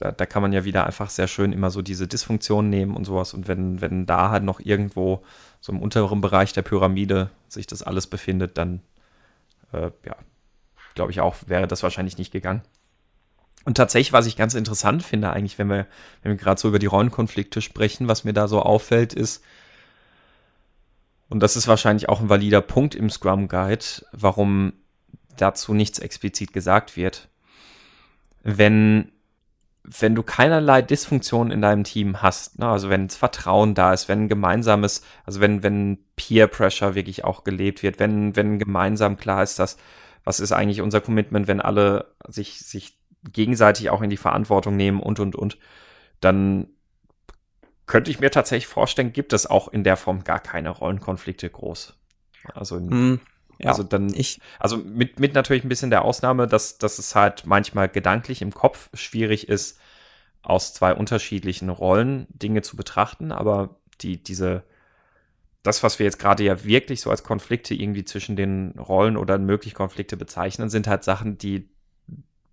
[0.00, 3.04] da, da, kann man ja wieder einfach sehr schön immer so diese Dysfunktion nehmen und
[3.04, 3.32] sowas.
[3.32, 5.22] Und wenn, wenn da halt noch irgendwo
[5.60, 8.80] so im unteren Bereich der Pyramide sich das alles befindet, dann
[9.72, 10.16] äh, ja,
[10.94, 12.62] glaube ich auch, wäre das wahrscheinlich nicht gegangen.
[13.64, 15.86] Und tatsächlich, was ich ganz interessant finde, eigentlich, wenn wir,
[16.22, 19.42] wenn wir gerade so über die Rollenkonflikte sprechen, was mir da so auffällt, ist,
[21.30, 24.74] und das ist wahrscheinlich auch ein valider Punkt im Scrum Guide, warum
[25.36, 27.28] dazu nichts explizit gesagt wird.
[28.42, 29.10] Wenn
[29.84, 34.22] wenn du keinerlei Dysfunktion in deinem Team hast, ne, also wenn Vertrauen da ist, wenn
[34.22, 39.42] ein gemeinsames, also wenn, wenn Peer Pressure wirklich auch gelebt wird, wenn, wenn gemeinsam klar
[39.42, 39.76] ist, dass,
[40.24, 42.98] was ist eigentlich unser Commitment, wenn alle sich, sich
[43.32, 45.58] gegenseitig auch in die Verantwortung nehmen und, und, und,
[46.20, 46.68] dann
[47.86, 51.94] könnte ich mir tatsächlich vorstellen, gibt es auch in der Form gar keine Rollenkonflikte groß.
[52.54, 53.20] Also mm,
[53.58, 57.14] ja, also dann, ich, also mit, mit natürlich ein bisschen der Ausnahme, dass, dass es
[57.14, 59.78] halt manchmal gedanklich im Kopf schwierig ist,
[60.42, 64.64] aus zwei unterschiedlichen Rollen Dinge zu betrachten, aber die, diese,
[65.64, 69.38] das, was wir jetzt gerade ja wirklich so als Konflikte irgendwie zwischen den Rollen oder
[69.38, 71.70] möglich Konflikte bezeichnen, sind halt Sachen, die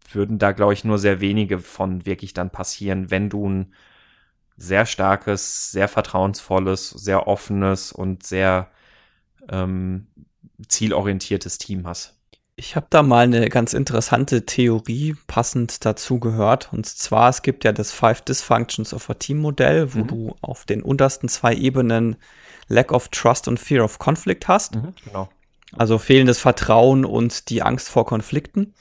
[0.10, 3.74] würden da, glaube ich, nur sehr wenige von wirklich dann passieren, wenn du ein
[4.56, 8.72] sehr starkes, sehr vertrauensvolles, sehr offenes und sehr
[9.50, 10.08] ähm,
[10.68, 12.16] zielorientiertes Team hast.
[12.56, 16.72] Ich habe da mal eine ganz interessante Theorie passend dazu gehört.
[16.72, 20.08] Und zwar, es gibt ja das Five Dysfunctions of a Team Modell, wo mhm.
[20.08, 22.16] du auf den untersten zwei Ebenen
[22.72, 24.76] Lack of Trust und Fear of Conflict hast.
[24.76, 25.30] Mhm, genau.
[25.74, 28.74] Also fehlendes Vertrauen und die Angst vor Konflikten.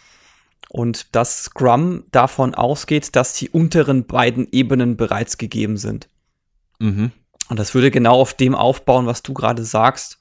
[0.68, 6.08] Und dass Scrum davon ausgeht, dass die unteren beiden Ebenen bereits gegeben sind.
[6.78, 7.12] Mhm.
[7.48, 10.20] Und das würde genau auf dem aufbauen, was du gerade sagst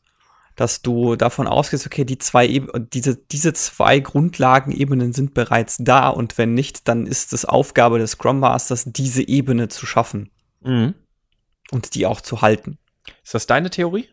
[0.59, 6.37] dass du davon ausgehst, okay, die zwei, diese, diese zwei Grundlagenebenen sind bereits da und
[6.37, 10.31] wenn nicht, dann ist es Aufgabe des Scrum Masters, diese Ebene zu schaffen.
[10.59, 10.95] Mhm.
[11.71, 12.77] Und die auch zu halten.
[13.23, 14.09] Ist das deine Theorie?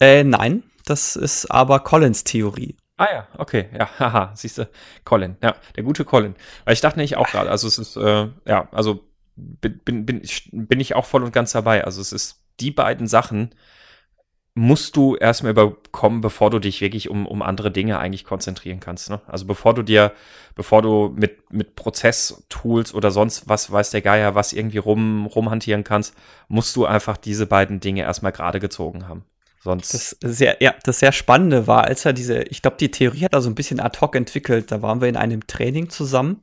[0.00, 2.76] Äh, nein, das ist aber Collins Theorie.
[2.96, 4.68] Ah ja, okay, ja, haha, siehst du,
[5.04, 6.34] Colin, ja, der gute Colin.
[6.64, 9.04] Weil ich dachte nicht auch gerade, also es ist, äh, ja, also
[9.36, 11.84] bin, bin, bin, bin ich auch voll und ganz dabei.
[11.84, 13.54] Also es ist die beiden Sachen,
[14.58, 19.10] musst du erstmal überkommen, bevor du dich wirklich um, um andere Dinge eigentlich konzentrieren kannst.
[19.10, 19.20] Ne?
[19.26, 20.12] Also bevor du dir,
[20.54, 25.84] bevor du mit, mit Prozesstools oder sonst was, weiß der Geier, was irgendwie rum, rumhantieren
[25.84, 26.14] kannst,
[26.48, 29.26] musst du einfach diese beiden Dinge erstmal gerade gezogen haben.
[29.62, 29.92] Sonst.
[29.92, 33.34] Das sehr, ja, das sehr Spannende war, als er diese, ich glaube, die Theorie hat
[33.34, 34.72] er so ein bisschen ad hoc entwickelt.
[34.72, 36.42] Da waren wir in einem Training zusammen.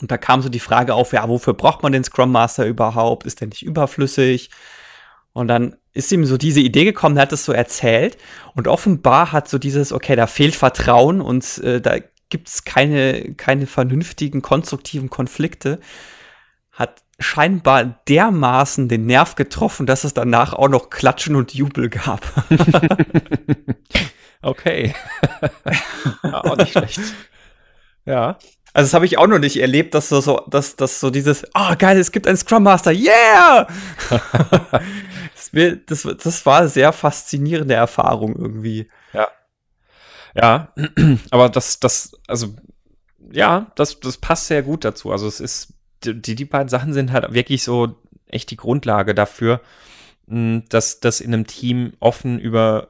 [0.00, 3.26] Und da kam so die Frage auf, ja, wofür braucht man den Scrum Master überhaupt?
[3.26, 4.50] Ist der nicht überflüssig?
[5.32, 8.18] Und dann ist ihm so diese Idee gekommen, er hat es so erzählt
[8.54, 13.34] und offenbar hat so dieses, okay, da fehlt Vertrauen und äh, da gibt es keine,
[13.34, 15.78] keine vernünftigen, konstruktiven Konflikte,
[16.72, 22.26] hat scheinbar dermaßen den Nerv getroffen, dass es danach auch noch Klatschen und Jubel gab.
[24.42, 24.94] okay.
[26.24, 27.00] ja, auch nicht schlecht.
[28.04, 28.38] Ja.
[28.72, 31.44] Also das habe ich auch noch nicht erlebt, dass so, so, dass, dass so dieses,
[31.54, 33.68] oh geil, es gibt einen Scrum Master, yeah!
[35.52, 38.88] das, das, das war eine sehr faszinierende Erfahrung irgendwie.
[39.12, 39.28] Ja.
[40.34, 40.72] Ja,
[41.30, 42.54] aber das, das, also,
[43.32, 45.12] ja, das, das passt sehr gut dazu.
[45.12, 45.74] Also es ist,
[46.04, 49.60] die, die beiden Sachen sind halt wirklich so echt die Grundlage dafür,
[50.26, 52.88] dass das in einem Team offen über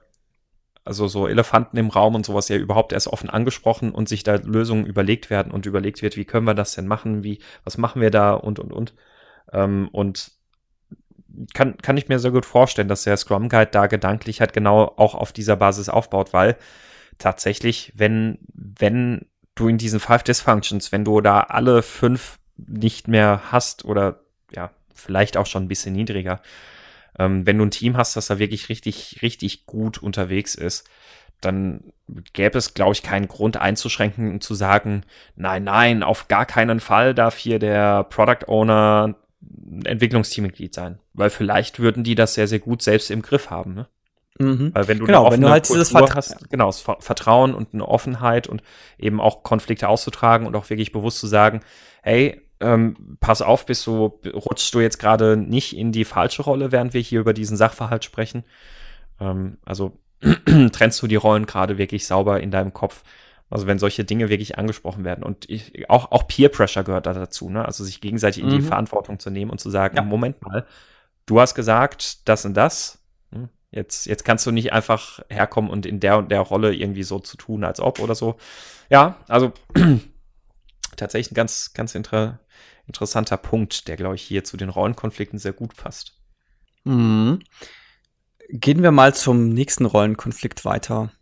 [0.85, 4.35] also so Elefanten im Raum und sowas ja überhaupt erst offen angesprochen und sich da
[4.35, 8.03] Lösungen überlegt werden und überlegt wird, wie können wir das denn machen, wie, was machen
[8.03, 8.95] wir da und und und.
[9.53, 10.33] Ähm, und
[11.55, 14.93] kann, kann ich mir sehr gut vorstellen, dass der Scrum Guide da gedanklich halt genau
[14.97, 16.57] auch auf dieser Basis aufbaut, weil
[17.19, 23.41] tatsächlich, wenn, wenn du in diesen Five Dysfunctions, wenn du da alle fünf nicht mehr
[23.51, 24.21] hast oder
[24.55, 26.41] ja, vielleicht auch schon ein bisschen niedriger,
[27.19, 30.89] ähm, wenn du ein Team hast, das da wirklich richtig, richtig gut unterwegs ist,
[31.41, 31.93] dann
[32.33, 35.05] gäbe es, glaube ich, keinen Grund einzuschränken und zu sagen,
[35.37, 39.17] nein, nein, auf gar keinen Fall darf hier der Product Owner
[39.85, 40.99] Entwicklungsteammitglied sein.
[41.13, 43.75] Weil vielleicht würden die das sehr, sehr gut selbst im Griff haben.
[43.75, 43.89] Ne?
[44.39, 44.71] Mhm.
[44.75, 47.87] Weil wenn du genau, wenn du halt dieses Vertra hast, genau, das Vertrauen und eine
[47.87, 48.63] Offenheit und
[48.99, 51.61] eben auch Konflikte auszutragen und auch wirklich bewusst zu sagen,
[52.03, 56.73] hey, ähm, pass auf, bist du, rutschst du jetzt gerade nicht in die falsche Rolle,
[56.73, 58.45] während wir hier über diesen Sachverhalt sprechen.
[59.21, 59.99] Ähm, also
[60.73, 63.03] trennst du die Rollen gerade wirklich sauber in deinem Kopf.
[63.55, 65.23] Also wenn solche Dinge wirklich angesprochen werden.
[65.23, 67.65] Und ich, auch, auch Peer Pressure gehört da dazu, ne?
[67.65, 68.65] Also sich gegenseitig in die mhm.
[68.65, 70.03] Verantwortung zu nehmen und zu sagen, ja.
[70.03, 70.67] Moment mal,
[71.27, 72.99] du hast gesagt, das und das.
[73.31, 77.05] Hm, jetzt, jetzt kannst du nicht einfach herkommen und in der und der Rolle irgendwie
[77.05, 78.39] so zu tun, als ob oder so.
[78.91, 79.53] Ja, also
[80.97, 82.41] tatsächlich ein ganz, ganz inter
[82.89, 86.19] interessanter Punkt, der, glaube ich, hier zu den Rollenkonflikten sehr gut passt.
[86.83, 87.39] Mhm.
[88.49, 91.13] Gehen wir mal zum nächsten Rollenkonflikt weiter.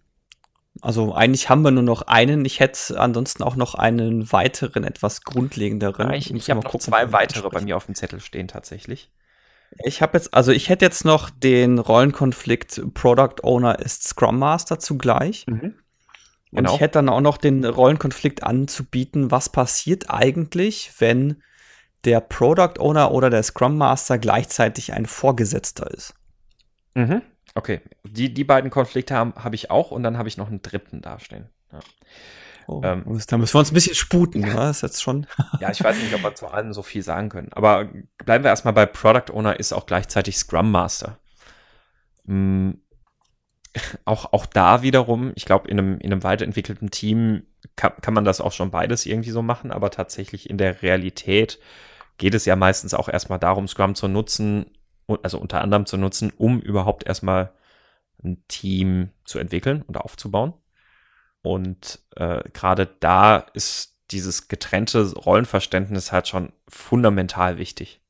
[0.83, 2.45] Also eigentlich haben wir nur noch einen.
[2.45, 6.11] Ich hätte ansonsten auch noch einen weiteren, etwas grundlegenderen.
[6.11, 9.13] Ja, ich ich habe noch zwei weitere bei mir auf dem Zettel stehen tatsächlich.
[9.85, 14.81] Ich habe jetzt, also ich hätte jetzt noch den Rollenkonflikt Product Owner ist Scrum Master
[14.81, 15.47] zugleich.
[15.47, 15.77] Mhm.
[16.51, 16.71] Genau.
[16.71, 21.43] Und ich hätte dann auch noch den Rollenkonflikt anzubieten, was passiert eigentlich, wenn
[22.05, 26.15] der Product Owner oder der Scrum Master gleichzeitig ein Vorgesetzter ist.
[26.95, 27.23] Mhm.
[27.55, 30.63] Okay, die, die beiden Konflikte habe hab ich auch und dann habe ich noch einen
[30.63, 31.49] dritten dastehen.
[31.73, 31.81] Ja.
[32.69, 35.27] Oh, ähm, da müssen wir uns ein bisschen sputen, ja, ist jetzt schon.
[35.61, 37.53] ja, ich weiß nicht, ob wir zu allen so viel sagen können.
[37.53, 37.89] Aber
[38.25, 41.19] bleiben wir erstmal bei Product Owner ist auch gleichzeitig Scrum Master.
[42.27, 42.81] Hm,
[44.05, 47.45] auch, auch da wiederum, ich glaube, in einem, in einem weiterentwickelten Team
[47.77, 51.59] kann, kann man das auch schon beides irgendwie so machen, aber tatsächlich in der Realität
[52.19, 54.67] geht es ja meistens auch erstmal darum, Scrum zu nutzen,
[55.23, 57.53] also unter anderem zu nutzen, um überhaupt erstmal
[58.23, 60.55] ein Team zu entwickeln und aufzubauen.
[61.43, 68.01] Und äh, gerade da ist dieses getrennte Rollenverständnis halt schon fundamental wichtig.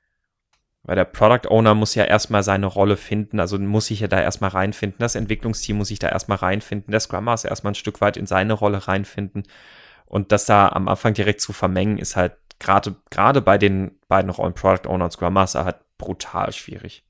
[0.85, 4.21] Weil der Product Owner muss ja erstmal seine Rolle finden, also muss sich ja da
[4.21, 4.99] erstmal reinfinden.
[4.99, 6.91] Das Entwicklungsteam muss sich da erstmal reinfinden.
[6.91, 9.45] Der Scrum Master erstmal ein Stück weit in seine Rolle reinfinden.
[10.07, 14.31] Und das da am Anfang direkt zu vermengen, ist halt gerade, gerade bei den beiden
[14.31, 17.05] Rollen Product Owner und Scrum Master halt brutal schwierig.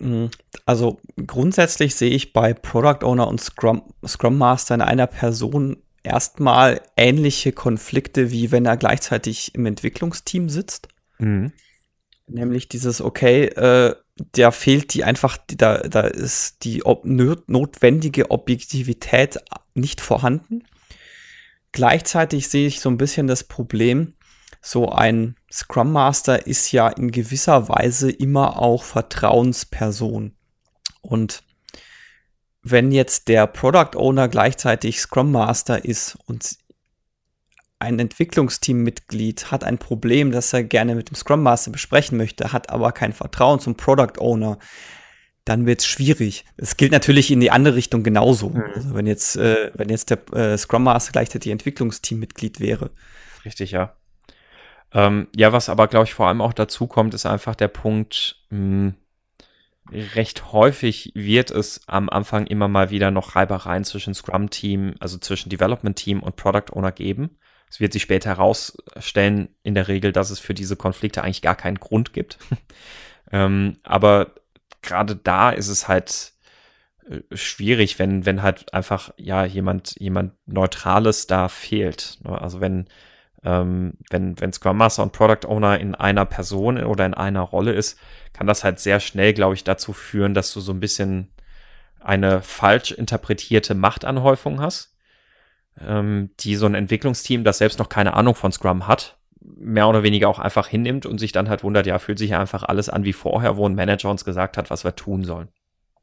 [0.00, 0.30] Mhm.
[0.66, 6.82] Also grundsätzlich sehe ich bei Product Owner und Scrum, Scrum Master in einer Person erstmal
[6.96, 10.88] ähnliche Konflikte, wie wenn er gleichzeitig im Entwicklungsteam sitzt.
[11.18, 11.52] Mhm.
[12.26, 13.94] Nämlich dieses, okay, äh,
[14.32, 19.38] da fehlt die einfach, da, da ist die ob, notwendige Objektivität
[19.74, 20.64] nicht vorhanden.
[21.72, 24.14] Gleichzeitig sehe ich so ein bisschen das Problem,
[24.60, 30.34] so ein Scrum Master ist ja in gewisser Weise immer auch Vertrauensperson.
[31.00, 31.42] Und
[32.62, 36.58] wenn jetzt der Product Owner gleichzeitig Scrum Master ist und
[37.78, 42.70] ein Entwicklungsteammitglied hat ein Problem, das er gerne mit dem Scrum Master besprechen möchte, hat
[42.70, 44.58] aber kein Vertrauen zum Product Owner,
[45.44, 46.44] dann wird es schwierig.
[46.56, 48.50] Es gilt natürlich in die andere Richtung genauso.
[48.50, 48.64] Mhm.
[48.74, 52.90] Also wenn jetzt, äh, wenn jetzt der äh, Scrum Master gleichzeitig Entwicklungsteammitglied wäre.
[53.44, 53.97] Richtig, ja.
[54.92, 58.36] Ähm, ja, was aber, glaube ich, vor allem auch dazu kommt, ist einfach der Punkt,
[58.50, 58.94] mh, hm,
[59.90, 65.48] recht häufig wird es am Anfang immer mal wieder noch Reibereien zwischen Scrum-Team, also zwischen
[65.48, 67.38] Development-Team und Product Owner geben.
[67.70, 71.54] Es wird sich später herausstellen, in der Regel, dass es für diese Konflikte eigentlich gar
[71.54, 72.38] keinen Grund gibt.
[73.32, 74.32] ähm, aber
[74.82, 76.32] gerade da ist es halt
[77.08, 82.18] äh, schwierig, wenn, wenn halt einfach, ja, jemand, jemand Neutrales da fehlt.
[82.24, 82.40] Ne?
[82.40, 82.88] Also wenn,
[83.48, 87.72] ähm, wenn, wenn Scrum Master und Product Owner in einer Person oder in einer Rolle
[87.72, 87.98] ist,
[88.34, 91.28] kann das halt sehr schnell, glaube ich, dazu führen, dass du so ein bisschen
[91.98, 94.94] eine falsch interpretierte Machtanhäufung hast,
[95.80, 100.02] ähm, die so ein Entwicklungsteam, das selbst noch keine Ahnung von Scrum hat, mehr oder
[100.02, 102.90] weniger auch einfach hinnimmt und sich dann halt wundert, ja, fühlt sich ja einfach alles
[102.90, 105.48] an wie vorher, wo ein Manager uns gesagt hat, was wir tun sollen.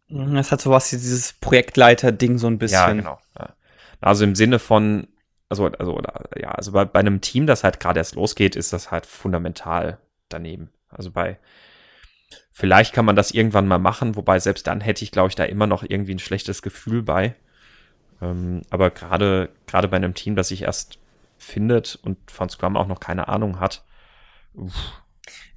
[0.09, 2.79] Das hat sowas wie dieses Projektleiter-Ding so ein bisschen.
[2.79, 3.19] Ja, genau.
[3.37, 3.49] Ja.
[4.01, 5.07] Also im Sinne von,
[5.49, 6.01] also, also,
[6.37, 9.99] ja, also bei, bei einem Team, das halt gerade erst losgeht, ist das halt fundamental
[10.29, 10.69] daneben.
[10.89, 11.37] Also bei,
[12.51, 15.43] Vielleicht kann man das irgendwann mal machen, wobei selbst dann hätte ich, glaube ich, da
[15.43, 17.35] immer noch irgendwie ein schlechtes Gefühl bei.
[18.21, 20.97] Ähm, aber gerade, gerade bei einem Team, das sich erst
[21.37, 23.83] findet und von Scrum auch noch keine Ahnung hat.
[24.53, 24.73] Uff.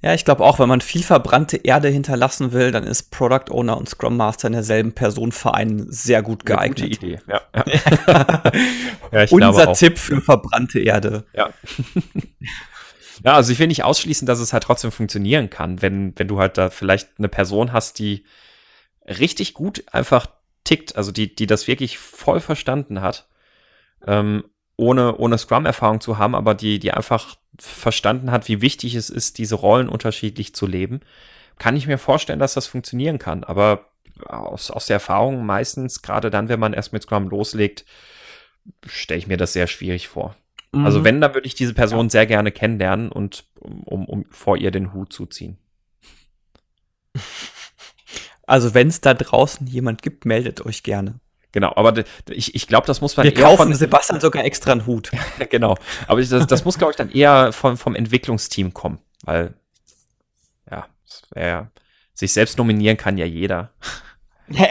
[0.01, 3.77] Ja, ich glaube auch, wenn man viel verbrannte Erde hinterlassen will, dann ist Product Owner
[3.77, 6.79] und Scrum Master in derselben Person vereinen sehr gut geeignet.
[6.79, 7.41] Eine gute Idee, ja.
[9.11, 9.25] ja.
[9.29, 11.25] Unser Tipp für verbrannte Erde.
[11.35, 11.49] Ja.
[13.25, 16.39] ja, also ich will nicht ausschließen, dass es halt trotzdem funktionieren kann, wenn, wenn du
[16.39, 18.23] halt da vielleicht eine Person hast, die
[19.05, 20.27] richtig gut einfach
[20.63, 23.27] tickt, also die, die das wirklich voll verstanden hat,
[24.07, 24.45] ähm,
[24.79, 29.37] ohne, ohne Scrum-Erfahrung zu haben, aber die, die einfach verstanden hat, wie wichtig es ist,
[29.37, 31.01] diese Rollen unterschiedlich zu leben,
[31.57, 33.43] kann ich mir vorstellen, dass das funktionieren kann.
[33.43, 33.89] Aber
[34.25, 37.85] aus, aus der Erfahrung meistens, gerade dann, wenn man erst mit Scrum loslegt,
[38.85, 40.35] stelle ich mir das sehr schwierig vor.
[40.71, 40.85] Mhm.
[40.85, 42.11] Also wenn, dann würde ich diese Person ja.
[42.11, 45.57] sehr gerne kennenlernen und um, um vor ihr den Hut zu ziehen.
[48.47, 51.19] Also wenn es da draußen jemand gibt, meldet euch gerne.
[51.51, 54.71] Genau, aber ich, ich glaube, das muss man Wir eher kaufen von, Sebastian sogar extra
[54.71, 55.11] einen Hut.
[55.49, 55.75] genau,
[56.07, 59.55] aber das, das muss, glaube ich, dann eher vom, vom Entwicklungsteam kommen, weil,
[60.69, 60.85] ja,
[61.33, 61.71] wär,
[62.13, 63.71] sich selbst nominieren kann ja jeder.
[64.51, 64.67] Ja.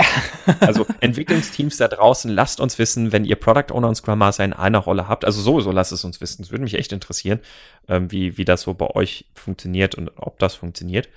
[0.61, 4.53] also Entwicklungsteams da draußen, lasst uns wissen, wenn ihr Product Owner und Scrum Master in
[4.53, 5.25] einer Rolle habt.
[5.25, 6.43] Also sowieso lasst es uns wissen.
[6.43, 7.41] Es würde mich echt interessieren,
[7.87, 11.09] ähm, wie, wie das so bei euch funktioniert und ob das funktioniert.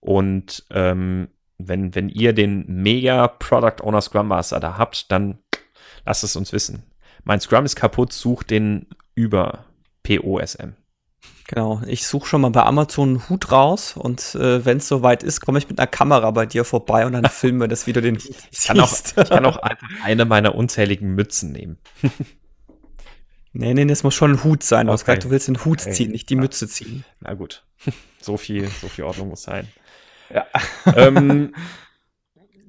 [0.00, 1.28] Und ähm,
[1.68, 5.38] wenn, wenn ihr den mega Product Owner Scrum Master da habt, dann
[6.04, 6.84] lasst es uns wissen.
[7.24, 9.64] Mein Scrum ist kaputt, sucht den über
[10.02, 10.74] POSM.
[11.50, 15.24] Genau, ich suche schon mal bei Amazon einen Hut raus und äh, wenn es soweit
[15.24, 17.92] ist, komme ich mit einer Kamera bei dir vorbei und dann filmen wir das, wie
[17.92, 19.58] du den ich kann, auch, ich kann auch
[20.04, 21.78] eine meiner unzähligen Mützen nehmen.
[23.52, 24.82] nee, nee, es muss schon ein Hut sein.
[24.82, 24.86] Okay.
[24.86, 25.90] Du hast gesagt, du willst den Hut okay.
[25.90, 27.04] ziehen, nicht die Mütze ziehen.
[27.18, 27.64] Na gut,
[28.20, 29.66] so viel, so viel Ordnung muss sein.
[30.32, 30.46] Ja.
[30.96, 31.54] ähm,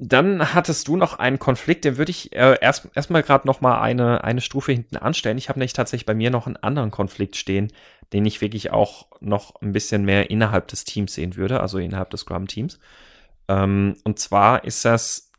[0.03, 3.79] dann hattest du noch einen Konflikt, den würde ich äh, erst erstmal gerade noch mal
[3.79, 5.37] eine eine Stufe hinten anstellen.
[5.37, 7.71] Ich habe nämlich tatsächlich bei mir noch einen anderen Konflikt stehen,
[8.11, 12.09] den ich wirklich auch noch ein bisschen mehr innerhalb des Teams sehen würde, also innerhalb
[12.09, 12.79] des Scrum-Teams.
[13.47, 15.31] Ähm, und zwar ist das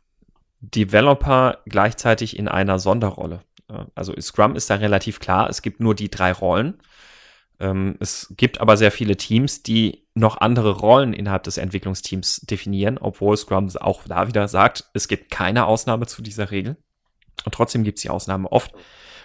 [0.61, 3.41] Developer gleichzeitig in einer Sonderrolle.
[3.69, 5.49] Äh, also Scrum ist da relativ klar.
[5.49, 6.79] Es gibt nur die drei Rollen.
[7.59, 12.97] Ähm, es gibt aber sehr viele Teams, die noch andere Rollen innerhalb des Entwicklungsteams definieren,
[12.97, 16.77] obwohl Scrum auch da wieder sagt, es gibt keine Ausnahme zu dieser Regel.
[17.45, 18.73] Und trotzdem gibt es die Ausnahme oft.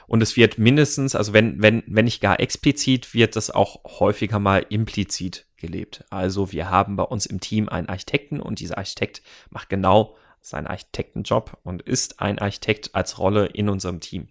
[0.07, 4.39] Und es wird mindestens, also wenn, wenn, wenn nicht gar explizit, wird das auch häufiger
[4.39, 6.05] mal implizit gelebt.
[6.09, 10.67] Also wir haben bei uns im Team einen Architekten und dieser Architekt macht genau seinen
[10.67, 14.29] Architektenjob und ist ein Architekt als Rolle in unserem Team.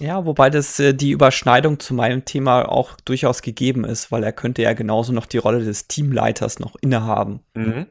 [0.00, 4.32] Ja, wobei das äh, die Überschneidung zu meinem Thema auch durchaus gegeben ist, weil er
[4.32, 7.40] könnte ja genauso noch die Rolle des Teamleiters noch innehaben.
[7.54, 7.86] Mhm.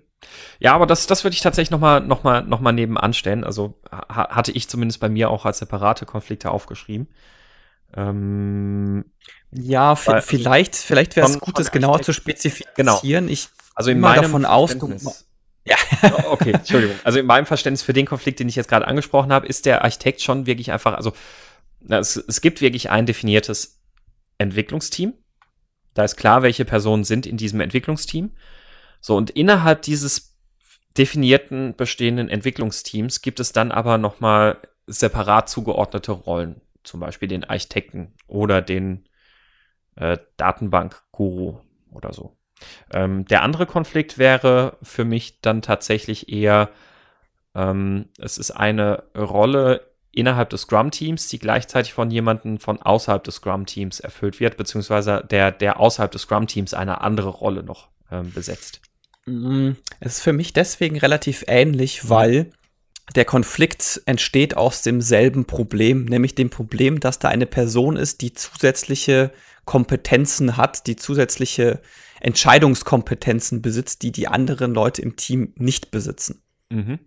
[0.60, 3.44] Ja, aber das, das würde ich tatsächlich noch mal, noch mal, noch mal nebenan stellen.
[3.44, 7.08] Also ha hatte ich zumindest bei mir auch als separate Konflikte aufgeschrieben.
[7.96, 9.06] Ähm,
[9.52, 12.74] ja, vielleicht, vielleicht wäre es gut, das genauer zu spezifizieren.
[12.76, 13.00] Genau.
[13.04, 14.76] Ich also in meinem davon aus,
[15.66, 15.78] ja.
[16.30, 16.98] okay, Entschuldigung.
[17.04, 19.84] Also in meinem Verständnis für den Konflikt, den ich jetzt gerade angesprochen habe, ist der
[19.84, 21.14] Architekt schon wirklich einfach, also
[21.90, 23.82] es, es gibt wirklich ein definiertes
[24.38, 25.14] Entwicklungsteam.
[25.94, 28.32] Da ist klar, welche Personen sind in diesem Entwicklungsteam.
[29.00, 30.38] So, und innerhalb dieses
[30.98, 34.58] definierten bestehenden Entwicklungsteams gibt es dann aber nochmal
[34.88, 36.62] separat zugeordnete Rollen.
[36.84, 39.08] Zum Beispiel den Architekten oder den
[39.96, 41.60] äh, Datenbank-Guru
[41.92, 42.38] oder so.
[42.92, 46.70] Ähm, der andere Konflikt wäre für mich dann tatsächlich eher,
[47.56, 53.36] ähm, es ist eine Rolle innerhalb des Scrum-Teams, die gleichzeitig von jemandem von außerhalb des
[53.36, 58.82] Scrum-Teams erfüllt wird, beziehungsweise der, der außerhalb des Scrum-Teams eine andere Rolle noch ähm, besetzt.
[59.26, 62.52] Mm, es ist für mich deswegen relativ ähnlich, weil
[63.16, 68.34] der Konflikt entsteht aus demselben Problem, nämlich dem Problem, dass da eine Person ist, die
[68.34, 69.32] zusätzliche
[69.66, 71.82] Kompetenzen hat, die zusätzliche
[72.22, 76.44] Entscheidungskompetenzen besitzt, die die anderen Leute im Team nicht besitzen.
[76.70, 77.00] Mhm.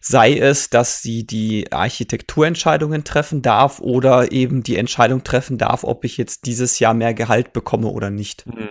[0.00, 6.04] Sei es, dass sie die Architekturentscheidungen treffen darf oder eben die Entscheidung treffen darf, ob
[6.04, 8.46] ich jetzt dieses Jahr mehr Gehalt bekomme oder nicht.
[8.46, 8.68] Mhm.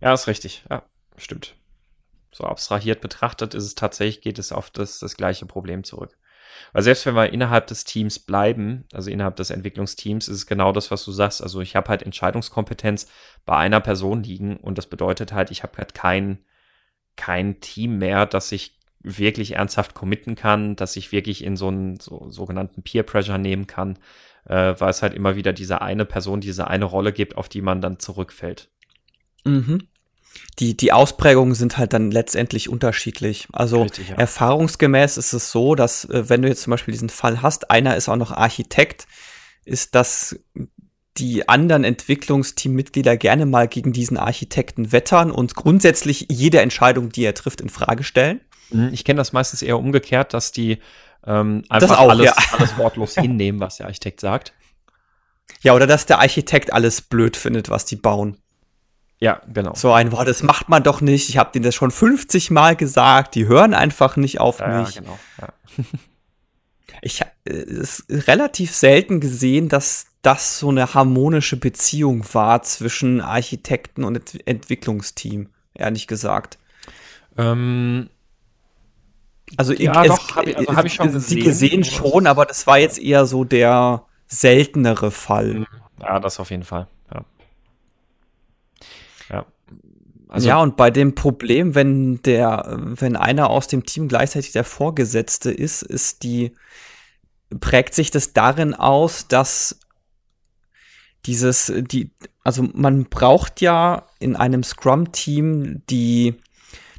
[0.00, 0.64] Ja, ist richtig.
[0.70, 0.84] Ja,
[1.16, 1.54] stimmt.
[2.30, 6.16] So abstrahiert betrachtet ist es tatsächlich, geht es auf das, das gleiche Problem zurück.
[6.72, 10.72] Weil selbst wenn wir innerhalb des Teams bleiben, also innerhalb des Entwicklungsteams, ist es genau
[10.72, 11.42] das, was du sagst.
[11.42, 13.08] Also ich habe halt Entscheidungskompetenz
[13.44, 16.44] bei einer Person liegen und das bedeutet halt, ich habe halt kein,
[17.16, 22.00] kein Team mehr, das sich wirklich ernsthaft committen kann, dass ich wirklich in so einen
[22.00, 23.98] so, sogenannten Peer Pressure nehmen kann,
[24.46, 27.62] äh, weil es halt immer wieder diese eine Person, diese eine Rolle gibt, auf die
[27.62, 28.68] man dann zurückfällt.
[29.44, 29.88] Mhm.
[30.58, 33.48] die, die Ausprägungen sind halt dann letztendlich unterschiedlich.
[33.52, 34.16] Also Richtig, ja.
[34.16, 37.96] erfahrungsgemäß ist es so, dass äh, wenn du jetzt zum Beispiel diesen Fall hast, einer
[37.96, 39.06] ist auch noch Architekt,
[39.64, 40.38] ist das
[41.16, 47.34] die anderen Entwicklungsteammitglieder gerne mal gegen diesen Architekten wettern und grundsätzlich jede Entscheidung, die er
[47.34, 48.40] trifft, in Frage stellen.
[48.70, 50.78] Mhm, ich kenne das meistens eher umgekehrt, dass die
[51.26, 52.34] ähm, einfach auch, alles, ja.
[52.58, 54.52] alles wortlos hinnehmen, was der Architekt sagt.
[55.62, 58.36] Ja, oder dass der Architekt alles blöd findet, was die bauen.
[59.20, 59.74] Ja, genau.
[59.74, 61.28] So ein Wort, das macht man doch nicht.
[61.28, 63.34] Ich habe denen das schon 50 Mal gesagt.
[63.34, 64.94] Die hören einfach nicht auf ja, mich.
[64.94, 65.18] Ja, genau.
[65.40, 65.48] Ja.
[67.02, 73.20] ich habe äh, es relativ selten gesehen, dass das so eine harmonische Beziehung war zwischen
[73.20, 76.58] Architekten und Ent Entwicklungsteam, ehrlich gesagt.
[77.36, 78.10] Ähm,
[79.56, 81.44] also, ja, ich, doch, habe also hab ich schon gesehen.
[81.44, 85.66] gesehen schon, aber das war jetzt eher so der seltenere Fall.
[86.00, 86.86] Ja, das auf jeden Fall.
[87.12, 87.24] Ja.
[89.30, 89.46] ja.
[90.28, 94.64] Also, ja, und bei dem Problem, wenn der, wenn einer aus dem Team gleichzeitig der
[94.64, 96.54] Vorgesetzte ist, ist die,
[97.60, 99.80] prägt sich das darin aus, dass
[101.24, 102.10] dieses, die,
[102.44, 106.34] also man braucht ja in einem Scrum-Team die,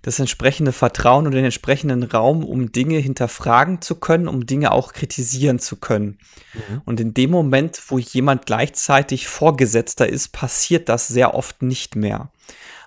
[0.02, 4.94] das entsprechende Vertrauen und den entsprechenden Raum, um Dinge hinterfragen zu können, um Dinge auch
[4.94, 6.18] kritisieren zu können.
[6.54, 6.82] Mhm.
[6.86, 12.32] Und in dem Moment, wo jemand gleichzeitig Vorgesetzter ist, passiert das sehr oft nicht mehr.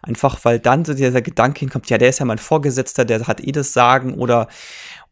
[0.02, 3.40] Einfach weil dann so dieser Gedanke hinkommt, ja, der ist ja mein Vorgesetzter, der hat
[3.40, 4.48] eh das Sagen oder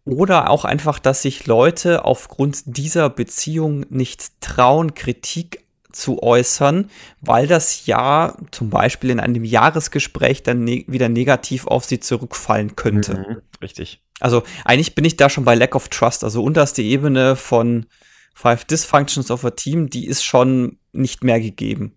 [0.06, 7.46] oder auch einfach, dass sich Leute aufgrund dieser Beziehung nicht trauen, Kritik zu äußern, weil
[7.46, 13.14] das ja zum Beispiel in einem Jahresgespräch dann ne wieder negativ auf sie zurückfallen könnte.
[13.14, 14.02] Mhm, richtig.
[14.20, 16.24] Also eigentlich bin ich da schon bei Lack of Trust.
[16.24, 17.86] Also unterste Ebene von
[18.34, 21.96] Five Dysfunctions of a Team, die ist schon nicht mehr gegeben.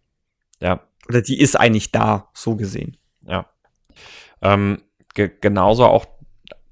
[0.60, 0.82] Ja.
[1.08, 2.98] Oder die ist eigentlich da, so gesehen.
[3.26, 3.50] Ja.
[4.42, 4.82] Ähm,
[5.14, 6.06] ge genauso auch,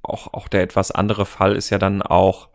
[0.01, 2.49] auch, auch der etwas andere Fall ist ja dann auch,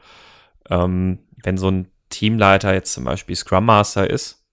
[0.71, 4.46] ähm, wenn so ein Teamleiter jetzt zum Beispiel Scrum Master ist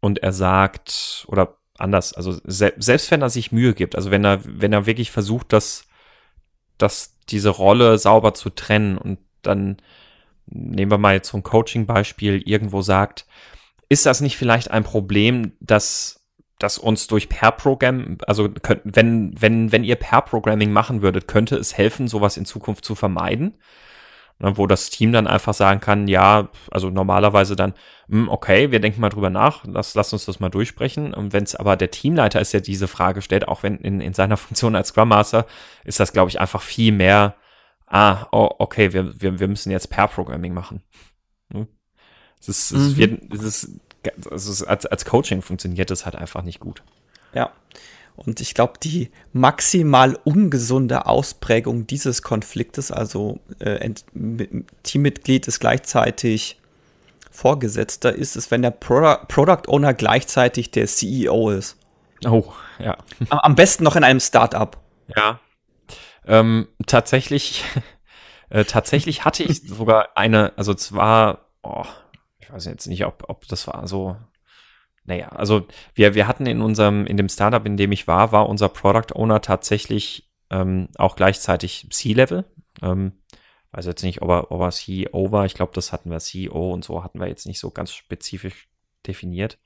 [0.00, 4.24] und er sagt, oder anders, also se selbst wenn er sich Mühe gibt, also wenn
[4.24, 5.86] er, wenn er wirklich versucht, dass,
[6.76, 9.78] dass diese Rolle sauber zu trennen und dann
[10.46, 13.26] nehmen wir mal jetzt so ein Coaching-Beispiel, irgendwo sagt,
[13.88, 16.26] ist das nicht vielleicht ein Problem, dass,
[16.58, 21.76] dass uns durch Pair-Programm, also könnt, wenn, wenn, wenn ihr Pair-Programming machen würdet, könnte es
[21.76, 23.58] helfen, sowas in Zukunft zu vermeiden?
[24.38, 27.74] Ne, wo das Team dann einfach sagen kann, ja, also normalerweise dann,
[28.08, 31.14] mh, hm, okay, wir denken mal drüber nach, lass, lass uns das mal durchsprechen.
[31.14, 34.14] Und wenn es aber der Teamleiter ist, der diese Frage stellt, auch wenn in, in
[34.14, 35.46] seiner Funktion als Scrum Master,
[35.84, 37.34] ist das, glaube ich, einfach viel mehr,
[37.86, 40.82] ah, oh, okay, wir, wir, wir müssen jetzt Pair-Programming machen.
[41.48, 41.66] Ne?
[42.40, 42.96] Es ist, es mhm.
[42.96, 43.80] wird, es ist,
[44.30, 46.82] ist, als, als Coaching funktioniert das halt einfach nicht gut.
[47.32, 47.52] Ja.
[48.18, 53.90] Und ich glaube, die maximal ungesunde Ausprägung dieses Konfliktes, also äh,
[54.82, 56.60] Teammitglied ist gleichzeitig
[57.30, 61.78] Vorgesetzter, ist es, wenn der Pro Product Owner gleichzeitig der CEO ist.
[62.24, 62.96] Oh, ja.
[63.30, 64.76] Am besten noch in einem Startup.
[65.14, 65.38] Ja.
[66.26, 67.64] Ähm, tatsächlich,
[68.50, 71.84] äh, tatsächlich hatte ich sogar eine, also zwar, oh,
[72.40, 74.16] ich weiß jetzt nicht, ob, ob das war so
[75.08, 78.46] naja, also wir, wir hatten in unserem, in dem Startup, in dem ich war, war
[78.46, 82.44] unser Product Owner tatsächlich ähm, auch gleichzeitig C-Level.
[82.82, 83.12] Ähm,
[83.72, 85.46] weiß jetzt nicht, ob er, ob er CEO war.
[85.46, 88.68] Ich glaube, das hatten wir CEO und so hatten wir jetzt nicht so ganz spezifisch
[89.06, 89.58] definiert.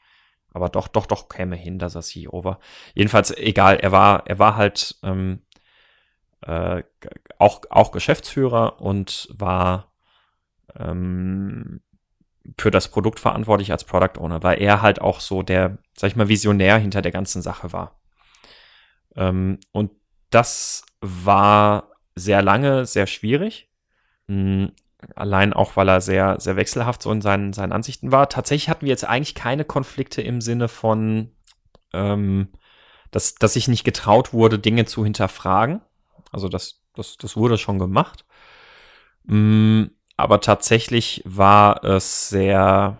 [0.53, 2.61] Aber doch, doch, doch käme hin, dass er CEO war.
[2.95, 5.41] Jedenfalls, egal, er war, er war halt ähm,
[6.43, 6.85] äh,
[7.39, 9.93] auch, auch Geschäftsführer und war
[10.77, 11.81] ähm,
[12.59, 16.17] für das Produkt verantwortlich als Product Owner, weil er halt auch so der, sag ich
[16.17, 18.01] mal, Visionär hinter der ganzen Sache war.
[19.17, 19.93] Ähm, und
[20.31, 23.71] das war sehr lange sehr schwierig.
[24.27, 24.73] Mhm.
[25.17, 28.29] Allein auch, weil er sehr, sehr wechselhaft so in seinen, seinen Ansichten war.
[28.29, 31.33] Tatsächlich hatten wir jetzt eigentlich keine Konflikte im Sinne von,
[31.93, 32.53] ähm,
[33.11, 35.81] dass, dass sich nicht getraut wurde, Dinge zu hinterfragen.
[36.31, 38.25] Also das, das, das wurde schon gemacht.
[39.25, 42.99] Mhm aber tatsächlich war es sehr,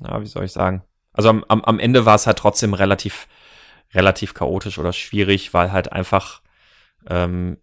[0.00, 0.82] na, wie soll ich sagen?
[1.12, 3.28] Also am, am, am Ende war es halt trotzdem relativ,
[3.92, 6.42] relativ chaotisch oder schwierig, weil halt einfach,
[7.08, 7.58] ähm,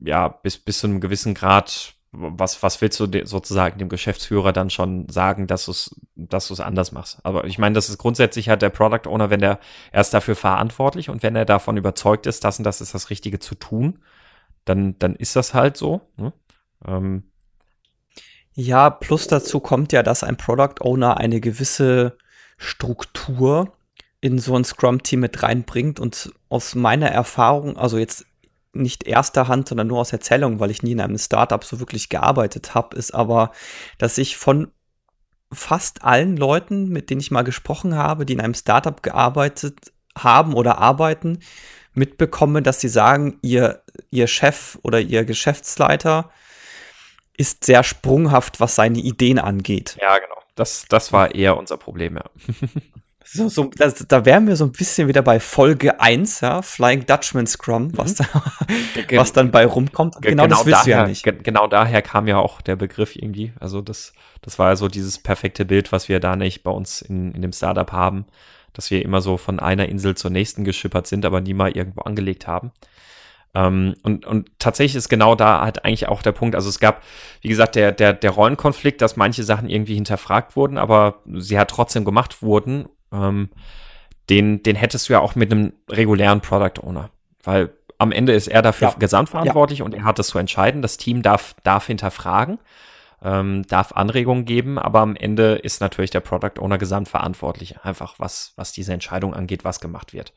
[0.00, 4.70] ja, bis, bis zu einem gewissen Grad, was, was willst du sozusagen dem Geschäftsführer dann
[4.70, 7.24] schon sagen, dass du es, dass du es anders machst?
[7.24, 9.60] Aber ich meine, das ist grundsätzlich halt der Product Owner, wenn der,
[9.92, 13.10] er ist dafür verantwortlich und wenn er davon überzeugt ist, das und das ist das
[13.10, 14.00] Richtige zu tun,
[14.64, 16.00] dann, dann ist das halt so.
[16.16, 16.32] Ne?
[16.84, 17.29] Ähm,
[18.54, 22.16] ja, plus dazu kommt ja, dass ein Product Owner eine gewisse
[22.56, 23.72] Struktur
[24.20, 25.98] in so ein Scrum-Team mit reinbringt.
[26.00, 28.26] Und aus meiner Erfahrung, also jetzt
[28.72, 32.08] nicht erster Hand, sondern nur aus Erzählung, weil ich nie in einem Startup so wirklich
[32.08, 33.52] gearbeitet habe, ist aber,
[33.98, 34.70] dass ich von
[35.52, 40.54] fast allen Leuten, mit denen ich mal gesprochen habe, die in einem Startup gearbeitet haben
[40.54, 41.40] oder arbeiten,
[41.94, 46.30] mitbekomme, dass sie sagen, ihr, ihr Chef oder ihr Geschäftsleiter
[47.40, 49.96] ist sehr sprunghaft, was seine Ideen angeht.
[50.00, 50.36] Ja, genau.
[50.56, 52.24] Das, das war eher unser Problem, ja.
[53.32, 57.06] So, so, das, da wären wir so ein bisschen wieder bei Folge 1, ja, Flying
[57.06, 58.24] Dutchman Scrum, was, mhm.
[58.32, 58.42] da,
[59.18, 60.16] was dann bei rumkommt.
[60.20, 61.44] Genau, genau das willst daher, du ja nicht.
[61.44, 63.52] Genau daher kam ja auch der Begriff irgendwie.
[63.60, 67.02] Also das, das war ja so dieses perfekte Bild, was wir da nicht bei uns
[67.02, 68.24] in, in dem Startup haben,
[68.72, 72.00] dass wir immer so von einer Insel zur nächsten geschippert sind, aber nie mal irgendwo
[72.00, 72.72] angelegt haben.
[73.54, 76.54] Ähm, und, und tatsächlich ist genau da halt eigentlich auch der Punkt.
[76.54, 77.02] Also es gab,
[77.40, 81.70] wie gesagt, der, der, der Rollenkonflikt, dass manche Sachen irgendwie hinterfragt wurden, aber sie hat
[81.70, 83.50] trotzdem gemacht wurden ähm,
[84.28, 87.10] den, den hättest du ja auch mit einem regulären Product Owner.
[87.42, 88.94] Weil am Ende ist er dafür ja.
[88.98, 89.84] gesamtverantwortlich ja.
[89.84, 90.82] und er hat das zu entscheiden.
[90.82, 92.58] Das Team darf, darf hinterfragen,
[93.22, 98.52] ähm, darf Anregungen geben, aber am Ende ist natürlich der Product Owner gesamtverantwortlich, einfach was,
[98.56, 100.32] was diese Entscheidung angeht, was gemacht wird.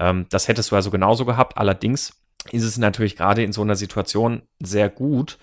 [0.00, 1.58] Ähm, das hättest du also genauso gehabt.
[1.58, 2.14] Allerdings
[2.50, 5.38] ist es natürlich gerade in so einer Situation sehr gut,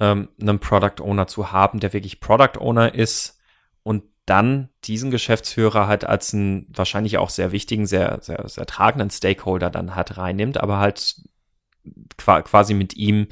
[0.00, 3.38] ähm, einen Product Owner zu haben, der wirklich Product Owner ist
[3.82, 9.10] und dann diesen Geschäftsführer halt als einen wahrscheinlich auch sehr wichtigen, sehr, sehr, sehr tragenden
[9.10, 11.16] Stakeholder dann halt reinnimmt, aber halt
[12.16, 13.28] quasi mit ihm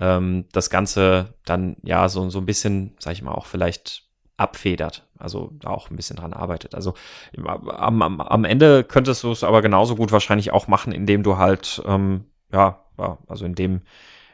[0.00, 4.03] ähm, das Ganze dann ja so, so ein bisschen, sag ich mal, auch vielleicht
[4.36, 6.74] abfedert, also auch ein bisschen dran arbeitet.
[6.74, 6.94] Also
[7.36, 11.36] am, am, am Ende könntest du es aber genauso gut wahrscheinlich auch machen, indem du
[11.36, 12.84] halt, ähm, ja,
[13.26, 13.82] also indem,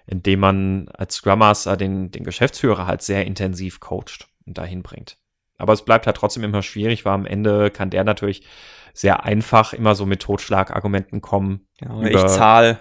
[0.07, 5.19] indem man als Scrum Master den, den Geschäftsführer halt sehr intensiv coacht und dahin bringt.
[5.59, 8.43] Aber es bleibt halt trotzdem immer schwierig, weil am Ende kann der natürlich
[8.95, 11.67] sehr einfach immer so mit Totschlagargumenten kommen.
[11.81, 12.81] Ja, über, ich zahl.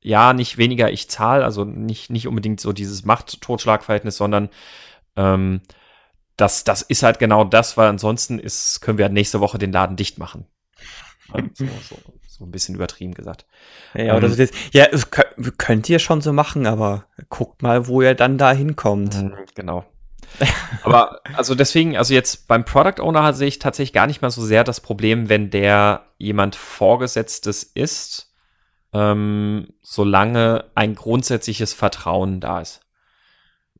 [0.00, 4.50] Ja, nicht weniger ich zahl, also nicht, nicht unbedingt so dieses Macht-Totschlag-Verhältnis, sondern
[5.16, 5.62] ähm,
[6.38, 9.72] das, das ist halt genau das, weil ansonsten ist, können wir halt nächste Woche den
[9.72, 10.46] Laden dicht machen.
[11.54, 13.44] So, so, so ein bisschen übertrieben gesagt.
[13.92, 14.86] Ja, ähm, das, ja,
[15.58, 19.20] könnt ihr schon so machen, aber guckt mal, wo ihr dann da hinkommt.
[19.20, 19.84] Mhm, genau.
[20.84, 24.42] Aber also deswegen, also jetzt beim Product Owner sehe ich tatsächlich gar nicht mal so
[24.42, 28.32] sehr das Problem, wenn der jemand Vorgesetztes ist,
[28.92, 32.80] ähm, solange ein grundsätzliches Vertrauen da ist.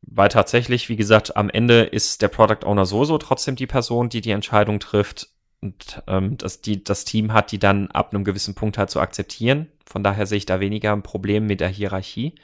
[0.03, 4.21] Weil tatsächlich, wie gesagt, am Ende ist der Product Owner sowieso trotzdem die Person, die
[4.21, 5.29] die Entscheidung trifft
[5.61, 9.01] und ähm, dass die, das Team hat, die dann ab einem gewissen Punkt halt zu
[9.01, 9.69] akzeptieren.
[9.87, 12.35] Von daher sehe ich da weniger ein Problem mit der Hierarchie.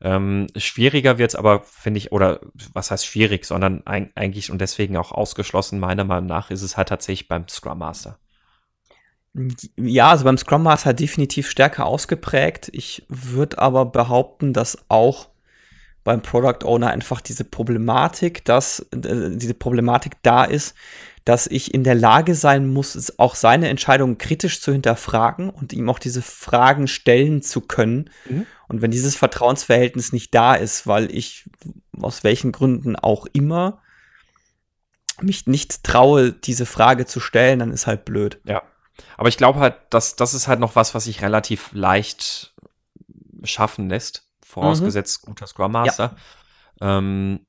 [0.00, 2.40] Ähm, schwieriger wird es aber, finde ich, oder
[2.72, 6.76] was heißt schwierig, sondern ein, eigentlich und deswegen auch ausgeschlossen, meiner Meinung nach, ist es
[6.76, 8.18] halt tatsächlich beim Scrum Master.
[9.76, 12.70] Ja, also beim Scrum Master definitiv stärker ausgeprägt.
[12.72, 15.28] Ich würde aber behaupten, dass auch
[16.08, 20.74] beim Product Owner einfach diese Problematik, dass äh, diese Problematik da ist,
[21.26, 25.90] dass ich in der Lage sein muss, auch seine Entscheidungen kritisch zu hinterfragen und ihm
[25.90, 28.08] auch diese Fragen stellen zu können.
[28.26, 28.46] Mhm.
[28.68, 31.50] Und wenn dieses Vertrauensverhältnis nicht da ist, weil ich
[32.00, 33.82] aus welchen Gründen auch immer
[35.20, 38.40] mich nicht traue, diese Frage zu stellen, dann ist halt blöd.
[38.46, 38.62] Ja.
[39.18, 42.54] Aber ich glaube halt, dass das ist halt noch was, was sich relativ leicht
[43.44, 45.30] schaffen lässt, vorausgesetzt mhm.
[45.30, 46.16] guter Scrum Master.
[46.80, 46.98] Ja.
[46.98, 47.46] Ähm,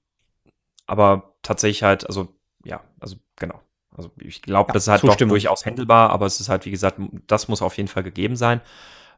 [0.86, 3.62] aber tatsächlich halt, also ja, also genau.
[3.96, 6.72] Also ich glaube, ja, das ist halt doch durchaus handelbar, aber es ist halt, wie
[6.72, 8.62] gesagt, das muss auf jeden Fall gegeben sein.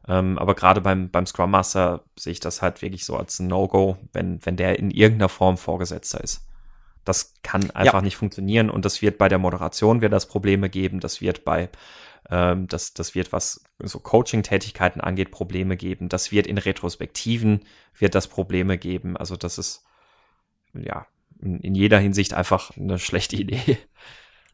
[0.08, 3.96] Ähm, aber gerade beim, beim Scrum Master sehe ich das halt wirklich so als No-Go,
[4.12, 6.46] wenn, wenn der in irgendeiner Form Vorgesetzter ist.
[7.04, 8.02] Das kann einfach ja.
[8.02, 11.68] nicht funktionieren und das wird bei der Moderation wird das Probleme geben, das wird bei
[12.32, 16.08] ähm, das, das wird, was so Coaching-Tätigkeiten angeht, Probleme geben.
[16.08, 17.66] Das wird in Retrospektiven
[17.96, 19.18] wird das Probleme geben.
[19.18, 19.84] Also das ist
[20.72, 21.06] ja
[21.42, 23.76] in, in jeder Hinsicht einfach eine schlechte Idee.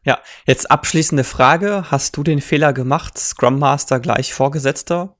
[0.03, 1.85] Ja, jetzt abschließende Frage.
[1.89, 5.15] Hast du den Fehler gemacht, Scrum Master gleich Vorgesetzter?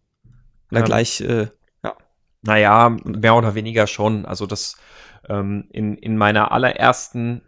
[0.69, 1.47] Oder ähm, gleich, äh,
[1.81, 1.95] ja.
[2.41, 4.25] Naja, mehr oder weniger schon.
[4.25, 4.75] Also das
[5.29, 7.41] ähm, in, in meiner allerersten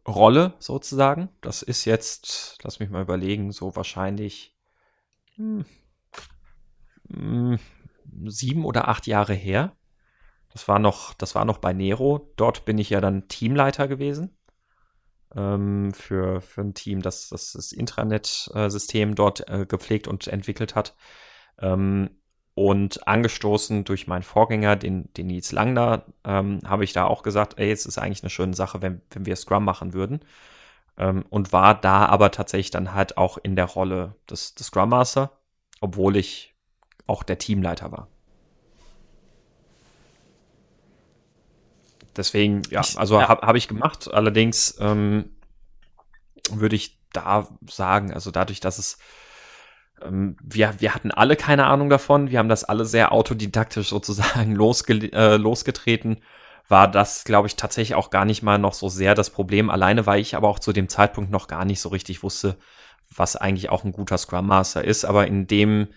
[0.00, 4.56] Scrum-Rolle sozusagen, das ist jetzt, lass mich mal überlegen, so wahrscheinlich
[5.36, 5.64] hm,
[7.08, 7.58] hm,
[8.26, 9.76] sieben oder acht Jahre her.
[10.52, 12.32] Das war noch, das war noch bei Nero.
[12.36, 14.36] Dort bin ich ja dann Teamleiter gewesen
[15.34, 20.96] ähm, für, für ein Team, das das, das Intranet-System dort äh, gepflegt und entwickelt hat.
[21.58, 22.19] Ähm,
[22.60, 27.58] und angestoßen durch meinen Vorgänger, den, den Nils Langner, ähm, habe ich da auch gesagt,
[27.58, 30.20] ey, es ist eigentlich eine schöne Sache, wenn, wenn wir Scrum machen würden.
[30.98, 34.90] ähm, und war da aber tatsächlich dann halt auch in der Rolle des, des Scrum
[34.90, 35.32] Master,
[35.80, 36.54] obwohl ich
[37.06, 38.08] auch der Teamleiter war.
[42.14, 43.28] Deswegen, ja, also ja.
[43.28, 44.12] habe hab ich gemacht.
[44.12, 45.30] Allerdings ähm,
[46.50, 48.98] würde ich da sagen, also dadurch, dass es
[50.08, 55.12] wir, wir hatten alle keine Ahnung davon, wir haben das alle sehr autodidaktisch sozusagen losge
[55.12, 56.18] äh, losgetreten,
[56.68, 59.70] war das, glaube ich, tatsächlich auch gar nicht mal noch so sehr das Problem.
[59.70, 62.56] Alleine, weil ich aber auch zu dem Zeitpunkt noch gar nicht so richtig wusste,
[63.14, 65.04] was eigentlich auch ein guter Scrum Master ist.
[65.04, 65.88] Aber in dem,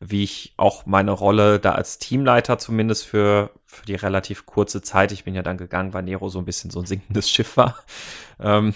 [0.00, 5.12] wie ich auch meine Rolle da als Teamleiter zumindest für, für die relativ kurze Zeit,
[5.12, 7.78] ich bin ja dann gegangen, weil Nero so ein bisschen so ein sinkendes Schiff war,
[8.40, 8.74] ähm,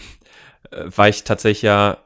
[0.71, 1.99] äh, war ich tatsächlich ja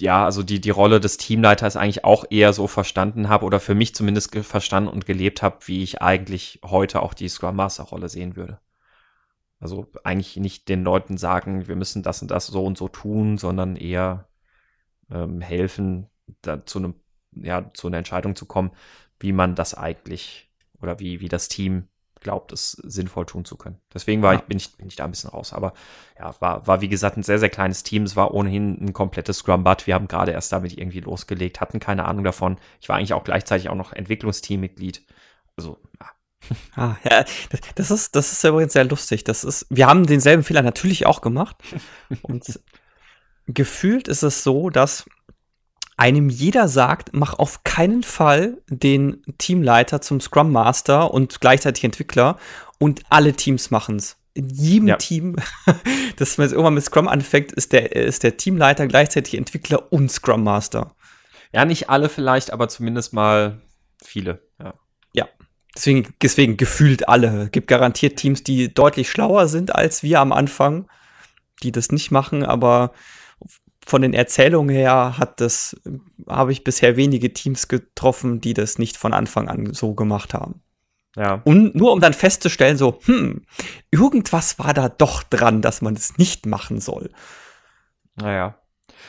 [0.00, 3.74] ja, also die, die Rolle des Teamleiters eigentlich auch eher so verstanden habe oder für
[3.74, 8.08] mich zumindest verstanden und gelebt habe, wie ich eigentlich heute auch die Scrum Master Rolle
[8.08, 8.60] sehen würde.
[9.60, 13.38] Also eigentlich nicht den Leuten sagen, wir müssen das und das so und so tun,
[13.38, 14.28] sondern eher
[15.10, 16.08] ähm, helfen,
[16.42, 16.94] da zu einem,
[17.32, 18.70] ja, zu einer Entscheidung zu kommen,
[19.18, 21.88] wie man das eigentlich oder wie, wie das Team
[22.20, 23.78] glaubt, es sinnvoll tun zu können.
[23.92, 24.40] Deswegen war ja.
[24.40, 25.52] ich, bin, ich, bin ich da ein bisschen raus.
[25.52, 25.72] Aber
[26.18, 28.04] ja, war, war wie gesagt ein sehr, sehr kleines Team.
[28.04, 29.86] Es war ohnehin ein komplettes Scrum-Bud.
[29.86, 32.56] Wir haben gerade erst damit irgendwie losgelegt, hatten keine Ahnung davon.
[32.80, 35.04] Ich war eigentlich auch gleichzeitig auch noch Entwicklungsteammitglied.
[35.56, 36.10] Also, ja.
[36.76, 39.24] Ah, ja, das, das, ist, das ist übrigens sehr lustig.
[39.24, 41.56] Das ist, wir haben denselben Fehler natürlich auch gemacht.
[42.22, 42.60] Und
[43.46, 45.04] gefühlt ist es so, dass
[45.98, 52.38] einem jeder sagt, mach auf keinen Fall den Teamleiter zum Scrum Master und gleichzeitig Entwickler
[52.78, 54.16] und alle Teams machen's.
[54.32, 54.96] In jedem ja.
[54.96, 55.36] Team,
[56.16, 60.44] das man irgendwann mit Scrum anfängt, ist der, ist der Teamleiter gleichzeitig Entwickler und Scrum
[60.44, 60.94] Master.
[61.52, 63.60] Ja, nicht alle vielleicht, aber zumindest mal
[64.02, 64.74] viele, ja.
[65.14, 65.28] Ja.
[65.74, 67.48] Deswegen, deswegen gefühlt alle.
[67.50, 70.88] Gibt garantiert Teams, die deutlich schlauer sind als wir am Anfang,
[71.64, 72.92] die das nicht machen, aber
[73.88, 75.74] von den Erzählungen her hat das,
[76.28, 80.60] habe ich bisher wenige Teams getroffen, die das nicht von Anfang an so gemacht haben.
[81.16, 81.40] Ja.
[81.44, 83.46] Und nur um dann festzustellen, so, hm,
[83.90, 87.10] irgendwas war da doch dran, dass man es das nicht machen soll.
[88.16, 88.58] Naja.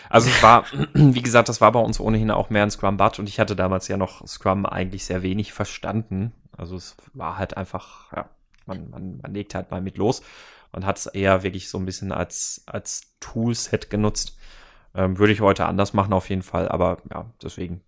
[0.10, 0.64] Also es war,
[0.94, 3.90] wie gesagt, das war bei uns ohnehin auch mehr ein Scrum-Bud und ich hatte damals
[3.90, 6.32] ja noch Scrum eigentlich sehr wenig verstanden.
[6.56, 8.30] Also es war halt einfach, ja,
[8.66, 10.22] man, man, man legt halt mal mit los
[10.72, 14.39] und hat es eher wirklich so ein bisschen als, als Toolset genutzt.
[14.96, 17.82] Ähm, würde ich heute anders machen auf jeden Fall, aber ja, deswegen.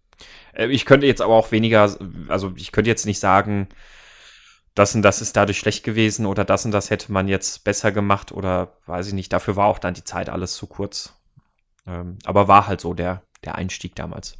[0.53, 1.95] Äh, ich könnte jetzt aber auch weniger,
[2.27, 3.67] also ich könnte jetzt nicht sagen,
[4.75, 7.91] das und das ist dadurch schlecht gewesen oder das und das hätte man jetzt besser
[7.91, 9.33] gemacht oder weiß ich nicht.
[9.33, 11.13] Dafür war auch dann die Zeit alles zu kurz.
[11.85, 14.37] Ähm, aber war halt so der, der Einstieg damals.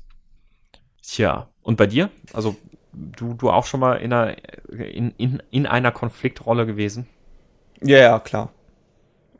[1.01, 2.09] Tja, und bei dir?
[2.33, 2.55] Also
[2.93, 4.37] du, du auch schon mal in einer,
[4.69, 7.07] in, in, in einer Konfliktrolle gewesen?
[7.81, 8.53] Ja, ja, klar.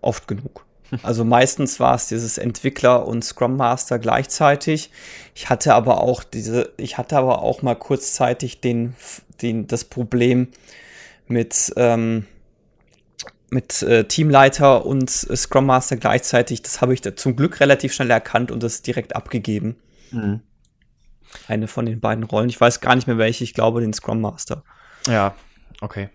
[0.02, 0.66] Oft genug.
[1.04, 4.92] Also meistens war es dieses Entwickler und Scrum Master gleichzeitig.
[5.34, 8.96] Ich hatte aber auch diese, ich hatte aber auch mal kurzzeitig den,
[9.42, 10.50] den, das Problem
[11.28, 12.26] mit, ähm,
[13.50, 16.62] mit äh, Teamleiter und äh, Scrum Master gleichzeitig.
[16.62, 19.78] Das habe ich zum Glück relativ schnell erkannt und das direkt abgegeben.
[20.12, 20.42] Mhm.
[21.48, 22.50] Eine von den beiden Rollen.
[22.50, 23.46] Ich weiß gar nicht mehr welche.
[23.46, 24.64] Ich glaube den Scrum Master.
[25.08, 25.36] Ja,
[25.80, 26.10] okay.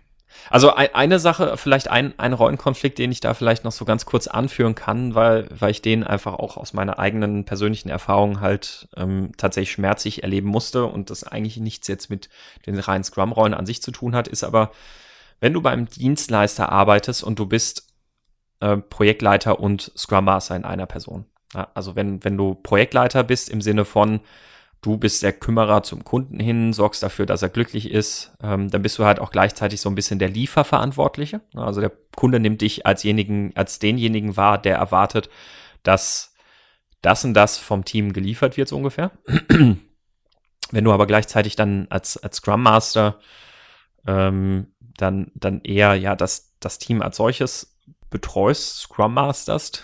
[0.50, 4.06] Also ein, eine Sache, vielleicht ein, ein Rollenkonflikt, den ich da vielleicht noch so ganz
[4.06, 8.88] kurz anführen kann, weil, weil ich den einfach auch aus meiner eigenen persönlichen Erfahrung halt
[8.96, 12.28] ähm, tatsächlich schmerzlich erleben musste und das eigentlich nichts jetzt mit
[12.66, 14.70] den reinen Scrum-Rollen an sich zu tun hat, ist aber,
[15.40, 17.88] wenn du beim Dienstleister arbeitest und du bist
[18.60, 21.26] äh, Projektleiter und Scrum Master in einer Person.
[21.54, 24.20] Ja, also wenn, wenn du Projektleiter bist im Sinne von,
[24.86, 28.82] du bist der Kümmerer zum Kunden hin, sorgst dafür, dass er glücklich ist, ähm, dann
[28.82, 31.40] bist du halt auch gleichzeitig so ein bisschen der Lieferverantwortliche.
[31.54, 33.04] Also der Kunde nimmt dich als,
[33.56, 35.28] als denjenigen wahr, der erwartet,
[35.82, 36.36] dass
[37.02, 39.10] das und das vom Team geliefert wird, so ungefähr.
[40.70, 43.18] Wenn du aber gleichzeitig dann als, als Scrum Master
[44.06, 47.76] ähm, dann, dann eher ja das, das Team als solches
[48.08, 49.82] betreust, Scrum Masterst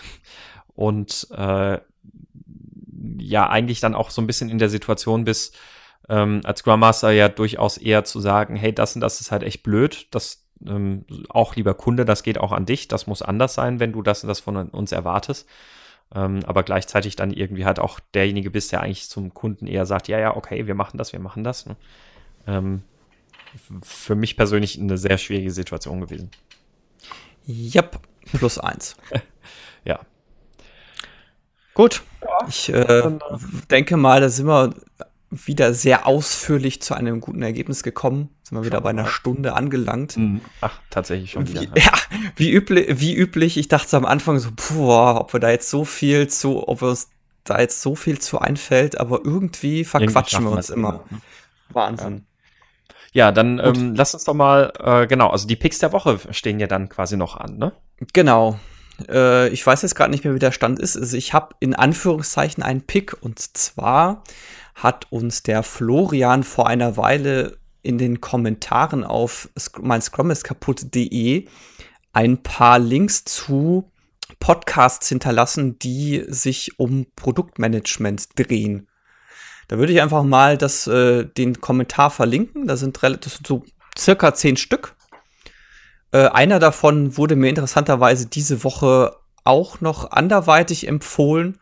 [0.75, 1.79] und äh,
[3.19, 5.57] ja eigentlich dann auch so ein bisschen in der Situation bist,
[6.09, 9.43] ähm, als Scrum Master ja durchaus eher zu sagen, hey, das und das ist halt
[9.43, 13.53] echt blöd, das ähm, auch lieber Kunde, das geht auch an dich, das muss anders
[13.53, 15.47] sein, wenn du das und das von uns erwartest.
[16.15, 20.07] Ähm, aber gleichzeitig dann irgendwie halt auch derjenige bist, der eigentlich zum Kunden eher sagt,
[20.07, 21.65] ja, ja, okay, wir machen das, wir machen das.
[21.65, 21.75] Ne?
[22.45, 22.83] Ähm,
[23.81, 26.29] für mich persönlich eine sehr schwierige Situation gewesen.
[27.47, 27.99] Yep,
[28.31, 28.95] plus eins.
[29.85, 29.99] ja,
[31.73, 32.03] Gut.
[32.21, 33.11] Ja, ich äh,
[33.69, 34.73] denke mal, da sind wir
[35.29, 38.29] wieder sehr ausführlich zu einem guten Ergebnis gekommen.
[38.43, 40.17] Sind wir wieder bei einer Stunde angelangt.
[40.17, 40.41] Mhm.
[40.61, 41.61] Ach, tatsächlich schon wieder.
[41.61, 41.91] Wie, ja,
[42.35, 43.57] wie, üblich, wie üblich.
[43.57, 47.09] Ich dachte am Anfang so, boah, ob wir da jetzt so viel zu, ob uns
[47.43, 51.03] da jetzt so viel zu einfällt, aber irgendwie verquatschen irgendwie wir uns immer.
[51.09, 51.21] immer.
[51.69, 52.25] Wahnsinn.
[53.11, 56.59] Ja, dann ähm, lass uns doch mal, äh, genau, also die Picks der Woche stehen
[56.59, 57.73] ja dann quasi noch an, ne?
[58.13, 58.59] Genau.
[59.09, 60.97] Äh, ich weiß jetzt gerade nicht mehr, wie der Stand ist.
[60.97, 64.23] Also ich habe in Anführungszeichen einen Pick und zwar
[64.75, 71.47] hat uns der Florian vor einer Weile in den Kommentaren auf mein kaputt.de
[72.13, 73.91] ein paar Links zu
[74.39, 78.87] Podcasts hinterlassen, die sich um Produktmanagement drehen.
[79.67, 82.67] Da würde ich einfach mal das, äh, den Kommentar verlinken.
[82.67, 83.63] Da sind, das sind so
[83.97, 84.95] circa zehn Stück.
[86.13, 91.59] Äh, einer davon wurde mir interessanterweise diese Woche auch noch anderweitig empfohlen.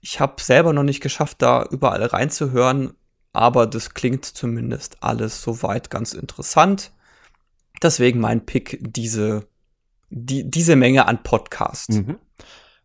[0.00, 2.94] Ich habe selber noch nicht geschafft, da überall reinzuhören,
[3.32, 6.92] aber das klingt zumindest alles soweit ganz interessant.
[7.82, 9.46] Deswegen mein Pick, diese,
[10.08, 11.96] die, diese Menge an Podcasts.
[11.96, 12.18] Mhm.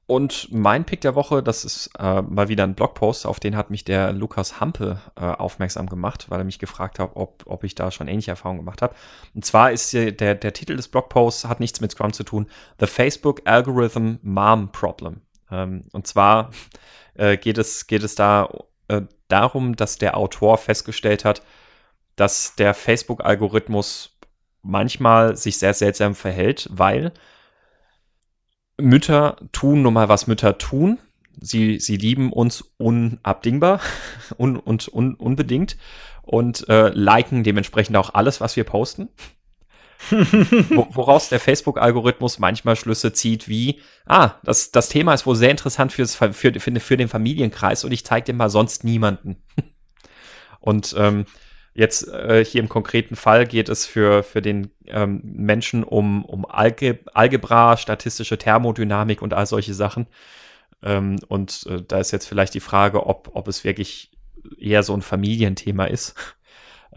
[0.08, 3.72] Und mein Pick der Woche, das ist äh, mal wieder ein Blogpost, auf den hat
[3.72, 7.74] mich der Lukas Hampe äh, aufmerksam gemacht, weil er mich gefragt hat, ob, ob ich
[7.74, 8.94] da schon ähnliche Erfahrungen gemacht habe.
[9.34, 12.46] Und zwar ist der, der, Titel des Blogposts, hat nichts mit Scrum zu tun,
[12.80, 15.22] The Facebook Algorithm Mom Problem.
[15.50, 16.52] Ähm, und zwar
[17.16, 18.50] äh, geht, es, geht es da
[18.88, 21.42] äh, darum, dass der Autor festgestellt hat,
[22.16, 24.16] dass der Facebook-Algorithmus
[24.62, 27.12] manchmal sich sehr seltsam verhält, weil
[28.78, 31.00] Mütter tun nun mal, was Mütter tun.
[31.40, 33.82] Sie, sie lieben uns unabdingbar
[34.38, 35.78] un, und un, unbedingt
[36.22, 39.10] und äh, liken dementsprechend auch alles, was wir posten.
[40.10, 45.92] Woraus der Facebook-Algorithmus manchmal Schlüsse zieht, wie, ah, das, das Thema ist wohl sehr interessant
[45.94, 49.38] fürs, für, für, für den Familienkreis und ich zeige dem mal sonst niemanden.
[50.60, 51.26] Und ähm,
[51.78, 56.46] Jetzt äh, hier im konkreten Fall geht es für, für den ähm, Menschen um, um
[56.46, 60.08] Alge Algebra, statistische Thermodynamik und all solche Sachen.
[60.82, 64.12] Ähm, und äh, da ist jetzt vielleicht die Frage, ob, ob es wirklich
[64.58, 66.16] eher so ein Familienthema ist.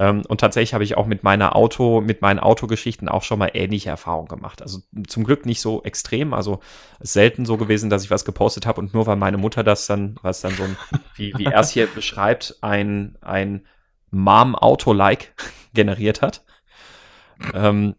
[0.00, 3.50] Ähm, und tatsächlich habe ich auch mit meiner Auto, mit meinen Autogeschichten auch schon mal
[3.54, 4.62] ähnliche Erfahrungen gemacht.
[4.62, 6.34] Also zum Glück nicht so extrem.
[6.34, 6.60] Also
[7.00, 10.16] selten so gewesen, dass ich was gepostet habe und nur weil meine Mutter das dann,
[10.22, 10.76] was dann so ein,
[11.16, 13.66] wie, wie er es hier beschreibt, ein, ein
[14.10, 15.34] Mom-Auto-like
[15.74, 16.44] generiert hat.
[17.54, 17.94] Ähm,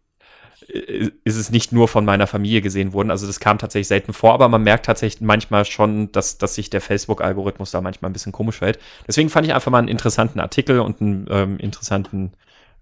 [0.69, 3.09] ist es nicht nur von meiner Familie gesehen worden.
[3.09, 6.69] Also das kam tatsächlich selten vor, aber man merkt tatsächlich manchmal schon, dass, dass sich
[6.69, 8.77] der Facebook-Algorithmus da manchmal ein bisschen komisch fällt.
[9.07, 12.33] Deswegen fand ich einfach mal einen interessanten Artikel und einen ähm, interessanten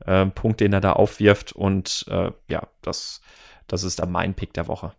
[0.05, 1.53] äh, Punkt, den er da aufwirft.
[1.53, 3.21] Und äh, ja, das,
[3.67, 4.91] das ist dann mein Pick der Woche.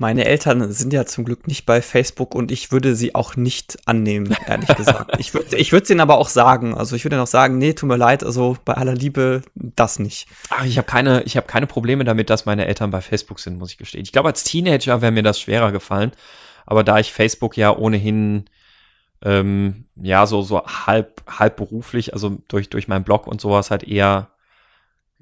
[0.00, 3.76] Meine Eltern sind ja zum Glück nicht bei Facebook und ich würde sie auch nicht
[3.84, 5.18] annehmen, ehrlich gesagt.
[5.18, 7.86] ich würde ich würde ihnen aber auch sagen, also ich würde auch sagen, nee, tut
[7.86, 10.26] mir leid, also bei aller Liebe das nicht.
[10.48, 13.58] Ach, ich habe keine ich habe keine Probleme damit, dass meine Eltern bei Facebook sind,
[13.58, 14.02] muss ich gestehen.
[14.02, 16.12] Ich glaube, als Teenager wäre mir das schwerer gefallen,
[16.64, 18.46] aber da ich Facebook ja ohnehin
[19.20, 23.82] ähm, ja so so halb halb beruflich, also durch durch meinen Blog und sowas halt
[23.82, 24.30] eher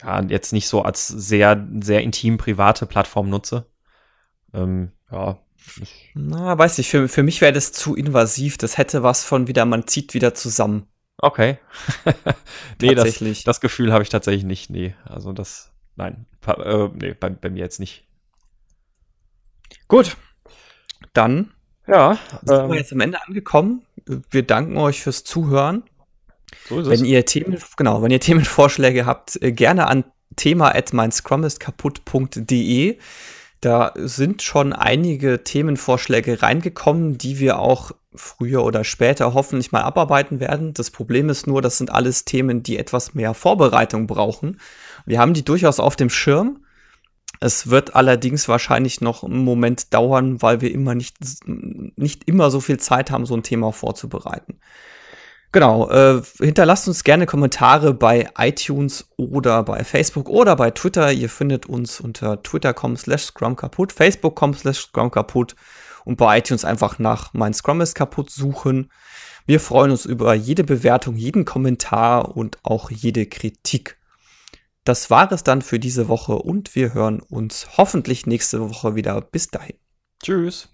[0.05, 3.66] ja jetzt nicht so als sehr sehr intim private Plattform nutze
[4.55, 5.38] ähm, ja.
[6.14, 8.59] Na, weiß ich, für, für mich wäre das zu invasiv.
[8.59, 10.86] Das hätte was von wieder, man zieht wieder zusammen.
[11.18, 11.59] Okay.
[12.80, 14.70] nee, das, das Gefühl habe ich tatsächlich nicht.
[14.70, 18.07] Nee, also das, nein, äh, nee, bei, bei mir jetzt nicht.
[19.88, 20.16] Gut.
[21.12, 21.53] Dann
[21.86, 23.82] ja, sind ähm, wir jetzt am Ende angekommen.
[24.30, 25.84] Wir danken euch fürs Zuhören.
[26.68, 27.07] So ist wenn es.
[27.07, 30.05] ihr Themen, genau, wenn ihr Themenvorschläge habt, äh, gerne an
[30.36, 32.99] thema at meinscrumiskaputt.de.
[33.61, 40.40] Da sind schon einige Themenvorschläge reingekommen, die wir auch früher oder später hoffentlich mal abarbeiten
[40.40, 40.74] werden.
[40.74, 44.61] Das Problem ist nur, das sind alles Themen, die etwas mehr Vorbereitung brauchen.
[45.06, 46.64] Wir haben die durchaus auf dem Schirm.
[47.40, 52.61] Es wird allerdings wahrscheinlich noch einen Moment dauern, weil wir immer nicht, nicht immer so
[52.61, 54.59] viel Zeit haben, so ein Thema vorzubereiten.
[55.51, 61.11] Genau, äh, hinterlasst uns gerne Kommentare bei iTunes oder bei Facebook oder bei Twitter.
[61.11, 65.57] Ihr findet uns unter twitter.com slash scrum kaputt, facebook.com slash scrum kaputt
[66.05, 68.90] und bei iTunes einfach nach mein Scrum ist kaputt suchen.
[69.46, 73.96] Wir freuen uns über jede Bewertung, jeden Kommentar und auch jede Kritik.
[74.84, 79.20] Das war es dann für diese Woche und wir hören uns hoffentlich nächste Woche wieder.
[79.22, 79.76] Bis dahin.
[80.22, 80.70] Tschüss.